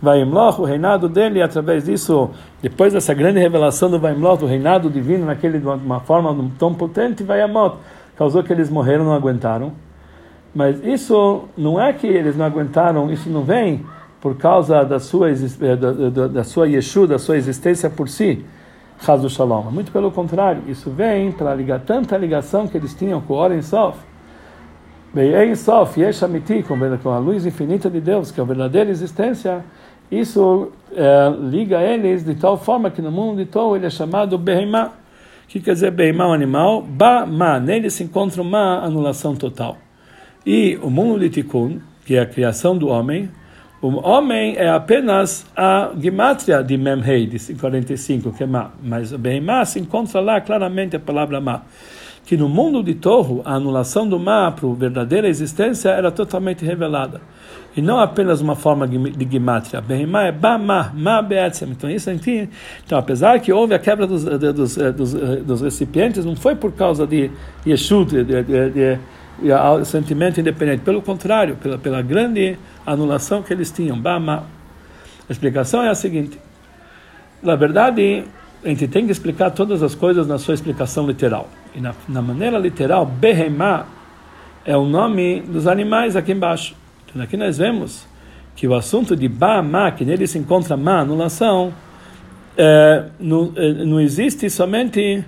Vaimloch, 0.02 0.60
o 0.60 0.66
reinado 0.66 1.08
dele, 1.08 1.42
através 1.42 1.86
disso, 1.86 2.30
depois 2.62 2.92
dessa 2.92 3.14
grande 3.14 3.40
revelação 3.40 3.90
do 3.90 3.98
Vaimloch, 3.98 4.44
o 4.44 4.48
reinado 4.48 4.90
divino, 4.90 5.26
naquele, 5.26 5.60
de 5.60 5.66
uma 5.66 6.02
forma 6.02 6.52
tão 6.60 6.74
potente, 6.74 7.24
Vayamot, 7.24 7.78
causou 8.18 8.44
que 8.44 8.52
eles 8.52 8.70
morreram, 8.70 9.06
não 9.06 9.14
aguentaram. 9.14 9.72
Mas 10.54 10.84
isso 10.84 11.46
não 11.58 11.82
é 11.82 11.94
que 11.94 12.06
eles 12.06 12.36
não 12.36 12.46
aguentaram, 12.46 13.12
isso 13.12 13.30
não 13.30 13.44
vem 13.44 13.86
por 14.20 14.38
causa 14.38 14.84
da 14.84 15.00
sua, 15.00 15.32
eh, 15.32 15.76
da, 15.76 15.92
da, 15.92 16.28
da 16.28 16.44
sua 16.44 16.68
Yeshu, 16.68 17.08
da 17.08 17.18
sua 17.18 17.38
existência 17.38 17.90
por 17.90 18.08
si, 18.08 18.46
Hazu 19.06 19.30
Shalom. 19.30 19.64
Muito 19.72 19.92
pelo 19.92 20.12
contrário, 20.12 20.64
isso 20.68 20.90
vem 20.90 21.32
para 21.32 21.54
ligar 21.54 21.82
tanta 21.82 22.18
ligação 22.18 22.68
que 22.68 22.78
eles 22.78 22.94
tinham 22.94 23.20
com 23.22 23.34
o 23.34 23.38
Oren 23.38 23.62
Sof. 23.62 24.00
Be'en 25.14 25.56
Sof, 25.56 26.00
com 27.02 27.10
a 27.10 27.18
luz 27.20 27.46
infinita 27.46 27.90
de 27.90 28.02
Deus, 28.02 28.32
que 28.32 28.40
é 28.40 28.44
a 28.44 28.46
verdadeira 28.46 28.90
existência, 28.90 29.64
isso 30.12 30.72
é, 30.96 31.34
liga 31.40 31.82
eles 31.82 32.24
de 32.24 32.36
tal 32.36 32.58
forma 32.58 32.90
que 32.90 33.02
no 33.02 33.12
mundo 33.12 33.38
de 33.38 33.46
Tou 33.46 33.76
ele 33.76 33.86
é 33.86 33.90
chamado 33.90 34.38
Behemah 34.38 34.92
O 35.46 35.48
que 35.48 35.60
quer 35.60 35.74
dizer 35.74 35.92
Behemá, 35.92 36.28
o 36.28 36.34
animal? 36.34 36.82
Ba, 36.82 37.26
ma, 37.26 37.60
nele 37.60 37.90
se 37.90 38.04
encontra 38.04 38.42
uma 38.42 38.84
anulação 38.84 39.36
total. 39.36 39.78
E 40.46 40.78
o 40.82 40.90
mundo 40.90 41.20
de 41.20 41.30
Tikkun, 41.30 41.80
que 42.06 42.16
é 42.16 42.22
a 42.22 42.26
criação 42.26 42.78
do 42.78 42.88
homem, 42.88 43.30
o 43.84 44.00
homem 44.08 44.56
é 44.56 44.70
apenas 44.70 45.46
a 45.58 45.92
gematria 46.00 46.64
de 46.64 46.78
Memhei, 46.78 47.28
de 47.28 47.54
45, 47.54 48.32
que 48.32 48.44
é 48.44 48.46
Ma. 48.46 48.72
Mas 48.82 49.12
o 49.12 49.18
Behemá 49.18 49.66
se 49.66 49.78
encontra 49.78 50.22
lá 50.22 50.40
claramente 50.40 50.96
a 50.96 51.00
palavra 51.02 51.42
Ma. 51.42 51.64
Que 52.26 52.38
no 52.38 52.48
mundo 52.48 52.82
de 52.82 52.96
Torro, 52.96 53.42
a 53.44 53.56
anulação 53.56 54.08
do 54.08 54.18
Ma 54.18 54.50
para 54.54 54.70
a 54.70 54.74
verdadeira 54.74 55.28
existência 55.28 55.90
era 55.90 56.10
totalmente 56.10 56.64
revelada. 56.64 57.20
E 57.76 57.82
não 57.82 58.00
apenas 58.00 58.40
uma 58.40 58.56
forma 58.56 58.88
de 58.88 59.28
gematria. 59.30 59.82
Behemá 59.82 60.28
é 60.28 60.32
Ba 60.32 60.58
Ma, 60.58 60.90
Ma 60.96 61.22
Be'etzem. 61.22 61.68
Então, 61.72 61.90
isso 61.90 62.10
aqui, 62.10 62.48
então, 62.86 62.98
apesar 62.98 63.38
que 63.42 63.52
houve 63.52 63.74
a 63.74 63.80
quebra 63.80 64.08
dos, 64.08 64.24
dos, 64.24 64.78
dos, 64.78 65.14
dos 65.44 65.62
recipientes, 65.62 66.24
não 66.24 66.38
foi 66.38 66.56
por 66.56 66.72
causa 66.72 67.06
de 67.06 67.30
Yeshut, 67.68 68.10
de, 68.10 68.24
de, 68.24 68.44
de, 68.44 68.70
de 68.70 69.00
e 69.42 69.86
sentimento 69.86 70.40
independente. 70.40 70.82
Pelo 70.82 71.02
contrário, 71.02 71.56
pela, 71.56 71.78
pela 71.78 72.02
grande 72.02 72.58
anulação 72.86 73.42
que 73.42 73.54
eles 73.54 73.72
tinham. 73.72 74.00
Bama. 74.00 74.46
A 75.28 75.32
explicação 75.32 75.82
é 75.84 75.90
a 75.90 75.96
seguinte: 75.96 76.40
na 77.42 77.56
verdade, 77.56 78.26
a 78.64 78.70
gente 78.70 78.88
tem 78.88 79.06
que 79.06 79.12
explicar 79.12 79.52
todas 79.52 79.84
as 79.84 79.96
coisas 79.96 80.28
na 80.28 80.38
sua 80.38 80.54
explicação 80.54 81.06
literal. 81.06 81.50
E 81.76 81.82
na, 81.82 81.94
na 82.08 82.22
maneira 82.22 82.58
literal, 82.58 83.06
Behemá 83.06 83.86
é 84.66 84.78
o 84.78 84.86
nome 84.86 85.42
dos 85.42 85.68
animais 85.68 86.16
aqui 86.16 86.32
embaixo. 86.32 86.76
Então 87.10 87.22
aqui 87.22 87.36
nós 87.36 87.58
vemos 87.58 88.08
que 88.56 88.68
o 88.68 88.74
assunto 88.74 89.16
de 89.16 89.28
Bama, 89.28 89.92
que 89.92 90.06
nele 90.06 90.28
se 90.28 90.38
encontra 90.38 90.78
má, 90.78 91.00
anulação, 91.00 91.74
é, 92.58 93.06
não, 93.20 93.52
é, 93.56 93.74
não 93.86 94.00
existe 94.00 94.50
somente 94.50 95.24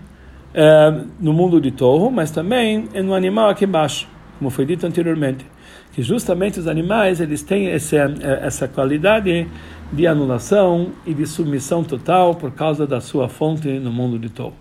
é, 0.56 1.02
no 1.20 1.34
mundo 1.34 1.60
de 1.60 1.70
Torro, 1.70 2.10
mas 2.10 2.32
também 2.32 2.88
no 3.04 3.14
animal 3.14 3.50
aqui 3.50 3.66
embaixo, 3.66 4.08
como 4.40 4.50
foi 4.50 4.66
dito 4.66 4.88
anteriormente, 4.88 5.46
que 5.92 6.02
justamente 6.02 6.60
os 6.60 6.68
animais 6.68 7.20
eles 7.20 7.42
têm 7.42 7.68
essa, 7.68 7.98
é, 7.98 8.40
essa 8.48 8.66
qualidade 8.66 9.48
de 9.92 10.08
anulação 10.08 10.92
e 11.06 11.14
de 11.14 11.26
submissão 11.26 11.84
total 11.84 12.36
por 12.36 12.52
causa 12.52 12.88
da 12.88 13.02
sua 13.02 13.28
fonte 13.28 13.68
no 13.68 13.92
mundo 13.92 14.18
de 14.18 14.30
Torro. 14.30 14.56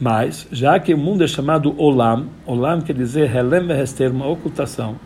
Mas, 0.00 0.48
já 0.50 0.80
que 0.80 0.94
o 0.94 0.98
mundo 0.98 1.22
é 1.22 1.26
chamado 1.26 1.74
Olam, 1.78 2.28
Olam 2.46 2.80
quer 2.80 2.94
dizer 2.94 3.36
Helem 3.36 3.66
Vehester, 3.66 4.10
uma 4.10 4.26
ocultação, 4.26 4.96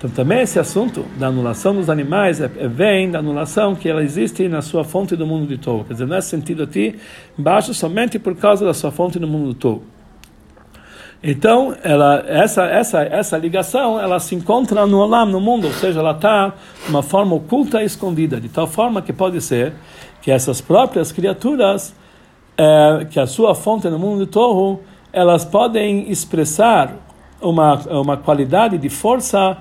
então 0.00 0.08
também 0.08 0.40
esse 0.40 0.58
assunto 0.58 1.04
da 1.18 1.26
anulação 1.26 1.74
dos 1.74 1.90
animais 1.90 2.40
é, 2.40 2.50
é, 2.56 2.66
vem 2.66 3.10
da 3.10 3.18
anulação 3.18 3.74
que 3.74 3.86
ela 3.86 4.02
existe 4.02 4.48
na 4.48 4.62
sua 4.62 4.82
fonte 4.82 5.14
do 5.14 5.26
mundo 5.26 5.46
de 5.46 5.58
Tou. 5.58 5.84
Quer 5.84 5.92
dizer, 5.92 6.06
não 6.06 6.16
é 6.16 6.22
sentido 6.22 6.62
aqui 6.62 6.98
embaixo 7.38 7.74
somente 7.74 8.18
por 8.18 8.34
causa 8.34 8.64
da 8.64 8.72
sua 8.72 8.90
fonte 8.90 9.18
no 9.18 9.28
mundo 9.28 9.50
de 9.52 9.56
Tou. 9.56 9.82
Então, 11.22 11.76
ela, 11.84 12.24
essa, 12.26 12.64
essa, 12.64 13.02
essa 13.02 13.36
ligação, 13.36 14.00
ela 14.00 14.18
se 14.18 14.34
encontra 14.34 14.86
no 14.86 15.00
Olam, 15.00 15.26
no 15.26 15.38
mundo, 15.38 15.66
ou 15.66 15.72
seja, 15.74 16.00
ela 16.00 16.12
está 16.12 16.54
de 16.82 16.88
uma 16.88 17.02
forma 17.02 17.34
oculta 17.36 17.82
e 17.82 17.84
escondida, 17.84 18.40
de 18.40 18.48
tal 18.48 18.66
forma 18.66 19.02
que 19.02 19.12
pode 19.12 19.38
ser 19.42 19.74
que 20.22 20.30
essas 20.30 20.62
próprias 20.62 21.12
criaturas, 21.12 21.94
é, 22.56 23.06
que 23.10 23.20
a 23.20 23.26
sua 23.26 23.54
fonte 23.54 23.86
no 23.90 23.98
mundo 23.98 24.24
de 24.24 24.30
Torro, 24.30 24.80
elas 25.12 25.44
podem 25.44 26.10
expressar 26.10 26.96
uma, 27.38 27.74
uma 27.90 28.16
qualidade 28.16 28.78
de 28.78 28.88
força 28.88 29.58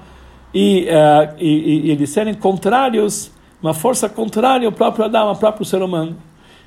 e, 0.54 0.88
uh, 0.90 1.36
e, 1.38 1.88
e, 1.88 1.92
eles 1.92 2.10
serem 2.10 2.34
contrários, 2.34 3.32
uma 3.62 3.74
força 3.74 4.10
contrária 4.10 4.68
ao 4.68 4.72
próprio 4.72 5.06
Adão, 5.06 5.28
ao 5.28 5.36
próprio 5.36 5.66
ser 5.66 5.82
humano. 5.82 6.16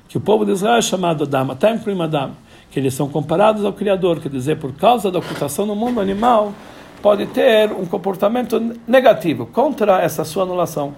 Que 0.07 0.17
o 0.17 0.21
povo 0.21 0.45
de 0.45 0.51
Israel 0.51 0.77
é 0.77 0.81
chamado 0.81 1.23
Adão, 1.23 1.51
até 1.51 1.73
em 1.73 2.01
Adam, 2.01 2.31
que 2.71 2.79
eles 2.79 2.93
são 2.93 3.09
comparados 3.09 3.65
ao 3.65 3.73
Criador, 3.73 4.19
quer 4.19 4.29
dizer, 4.29 4.57
por 4.57 4.73
causa 4.73 5.11
da 5.11 5.19
ocultação 5.19 5.65
no 5.65 5.75
mundo 5.75 5.99
animal, 5.99 6.53
pode 7.01 7.25
ter 7.27 7.71
um 7.71 7.85
comportamento 7.85 8.77
negativo 8.87 9.45
contra 9.45 10.01
essa 10.01 10.23
sua 10.23 10.43
anulação. 10.43 10.95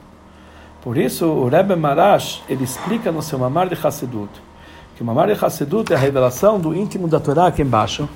Por 0.82 0.98
isso, 0.98 1.26
o 1.26 1.48
Rebbe 1.48 1.76
Marash, 1.76 2.44
ele 2.48 2.64
explica 2.64 3.12
no 3.12 3.22
seu 3.22 3.40
Mamar 3.40 3.68
de 3.68 3.76
Hassedut, 3.76 4.30
que 4.96 5.02
o 5.02 5.06
Mamar 5.06 5.28
de 5.28 5.34
Hassedut 5.34 5.92
é 5.92 5.96
a 5.96 6.00
revelação 6.00 6.60
do 6.60 6.76
íntimo 6.76 7.08
da 7.08 7.20
Torá 7.20 7.48
aqui 7.48 7.64
embaixo, 7.64 8.08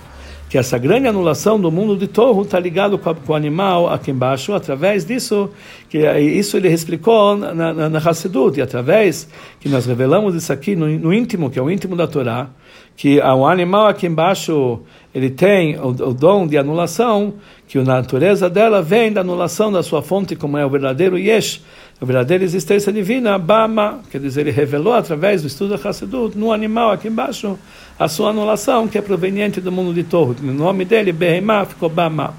que 0.50 0.58
essa 0.58 0.80
grande 0.80 1.08
anulação 1.08 1.60
do 1.62 1.72
mundo 1.72 1.96
de 1.96 2.08
Torro 2.08 2.42
está 2.42 2.60
ligado 2.60 2.98
com, 2.98 3.14
com, 3.14 3.34
o 3.34 3.36
animal 3.36 3.88
aqui 3.88 4.10
embaixo, 4.10 4.54
através 4.54 5.06
disso, 5.06 5.52
que 5.88 6.00
isso 6.00 6.58
ele 6.58 6.70
explicou 6.70 7.38
na, 7.38 7.54
na, 7.54 7.90
na 7.90 8.00
Hassidut, 8.00 8.58
e 8.58 8.62
através 8.62 9.30
que 9.60 9.70
nós 9.70 9.86
revelamos 9.86 10.34
isso 10.34 10.52
aqui 10.52 10.76
no, 10.76 10.88
no, 10.88 11.14
íntimo, 11.14 11.52
que 11.52 11.60
é 11.60 11.62
o 11.62 11.70
íntimo 11.70 11.96
da 11.96 12.08
Torá, 12.08 12.50
que 12.98 13.20
o 13.20 13.46
animal 13.46 13.88
aqui 13.88 14.08
embaixo 14.08 14.82
ele 15.14 15.30
tem 15.30 15.78
o, 15.78 15.90
o 15.90 16.14
dom 16.14 16.48
de 16.48 16.58
anulação, 16.58 17.36
que 17.68 17.78
a 17.78 17.84
natureza 17.84 18.50
dela 18.50 18.82
vem 18.82 19.14
da 19.14 19.22
anulação 19.22 19.72
da 19.72 19.84
sua 19.84 20.02
fonte, 20.02 20.36
como 20.36 20.58
é 20.58 20.66
o 20.66 20.70
verdadeiro 20.70 21.18
Yesh, 21.18 21.62
a 22.02 22.06
verdadeira 22.06 22.46
existência 22.46 22.94
divina, 22.94 23.38
Bama, 23.38 24.00
quer 24.10 24.22
dizer, 24.22 24.42
ele 24.42 24.52
revelou 24.52 24.94
através 24.94 25.42
do 25.42 25.48
estudo 25.48 25.78
da 25.78 25.90
Hassidut, 25.90 26.38
no 26.38 26.54
animal 26.54 26.92
aqui 26.92 27.10
embaixo, 27.10 27.60
a 27.98 28.08
sua 28.08 28.30
anulação, 28.30 28.88
que 28.88 28.98
é 28.98 29.02
proveniente 29.02 29.60
do 29.60 29.70
mundo 29.70 29.94
de 29.94 30.04
Torro. 30.04 30.34
O 30.42 30.46
nome 30.46 30.86
dele, 30.86 31.12
Behemá, 31.12 31.66
ficou 31.66 31.90
Bama. 31.90 32.34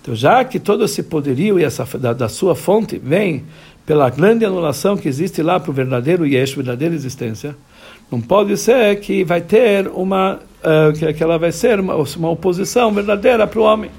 Então, 0.00 0.14
já 0.14 0.44
que 0.44 0.60
todo 0.60 0.84
esse 0.84 1.02
poderio 1.02 1.58
e 1.58 1.64
essa, 1.64 1.84
da, 1.98 2.12
da, 2.12 2.28
sua 2.28 2.54
fonte 2.54 2.96
vem 2.96 3.44
pela 3.84 4.08
grande 4.08 4.44
anulação 4.44 4.96
que 4.96 5.08
existe 5.08 5.42
lá 5.42 5.58
para 5.58 5.70
o 5.72 5.74
verdadeiro 5.74 6.24
Yesh, 6.24 6.54
verdadeira 6.54 6.94
existência, 6.94 7.56
não 8.08 8.20
pode 8.20 8.56
ser 8.56 9.00
que 9.00 9.24
vai 9.24 9.40
ter 9.40 9.88
uma, 9.88 10.38
uh, 10.62 10.92
que, 10.96 11.12
que 11.12 11.22
ela 11.22 11.38
vai 11.38 11.50
ser 11.50 11.80
uma, 11.80 11.96
uma 11.96 12.30
oposição 12.30 12.92
verdadeira 12.92 13.48
para 13.48 13.58
o 13.58 13.64
homem 13.64 13.90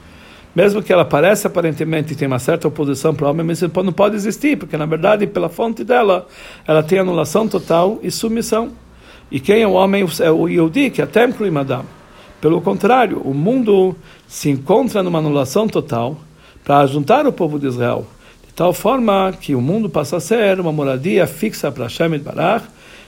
mesmo 0.56 0.84
que 0.84 0.92
ela 0.92 1.06
pareça 1.06 1.48
aparentemente 1.48 2.16
ter 2.16 2.28
uma 2.28 2.40
certa 2.40 2.68
oposição 2.68 3.16
para 3.16 3.28
o 3.28 3.30
homem, 3.30 3.46
mas 3.46 3.62
não 3.62 3.94
pode 3.94 4.16
existir, 4.16 4.58
porque 4.58 4.76
na 4.76 4.86
verdade, 4.86 5.26
pela 5.26 5.48
fonte 5.48 5.84
dela, 5.84 6.28
ela 6.68 6.84
tem 6.84 7.00
anulação 7.00 7.48
total 7.48 8.00
e 8.04 8.12
submissão. 8.12 8.72
E 9.32 9.40
quem 9.40 9.62
é 9.62 9.68
o 9.68 9.72
homem? 9.72 10.06
É 10.20 10.30
o 10.30 10.48
Yodi, 10.50 10.90
que 10.90 11.02
é 11.02 11.06
templo 11.06 11.48
e 11.48 11.52
madame. 11.52 11.86
Pelo 12.42 12.60
contrário, 12.60 13.22
o 13.24 13.34
mundo 13.34 13.96
se 14.28 14.50
encontra 14.50 15.02
numa 15.02 15.20
anulação 15.20 15.68
total 15.68 16.18
para 16.66 16.86
juntar 16.86 17.26
o 17.26 17.32
povo 17.32 17.58
de 17.58 17.68
Israel, 17.68 18.06
de 18.46 18.54
tal 18.54 18.74
forma 18.74 19.34
que 19.40 19.56
o 19.56 19.62
mundo 19.62 19.90
passa 19.90 20.18
a 20.18 20.20
ser 20.20 20.60
uma 20.60 20.72
moradia 20.72 21.26
fixa 21.26 21.72
para 21.72 21.86
Hashem 21.86 22.20
Barach, 22.20 22.66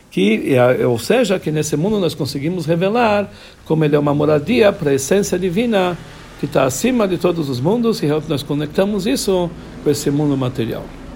que, 0.10 0.56
ou 0.88 1.00
seja, 1.00 1.40
que 1.40 1.52
nesse 1.52 1.76
mundo 1.76 2.00
nós 2.00 2.14
conseguimos 2.14 2.68
revelar 2.68 3.30
como 3.66 3.84
ele 3.84 3.96
é 3.96 4.00
uma 4.00 4.14
moradia 4.14 4.72
para 4.72 4.92
a 4.92 4.94
essência 4.94 5.38
divina 5.38 5.98
que 6.44 6.48
está 6.48 6.66
acima 6.66 7.08
de 7.08 7.18
todos 7.18 7.48
os 7.48 7.62
mundos 7.62 8.04
e 8.04 8.08
nós 8.28 8.44
conectamos 8.44 9.08
isso 9.08 9.50
com 9.82 9.90
esse 9.90 10.12
mundo 10.12 10.36
material. 10.36 10.84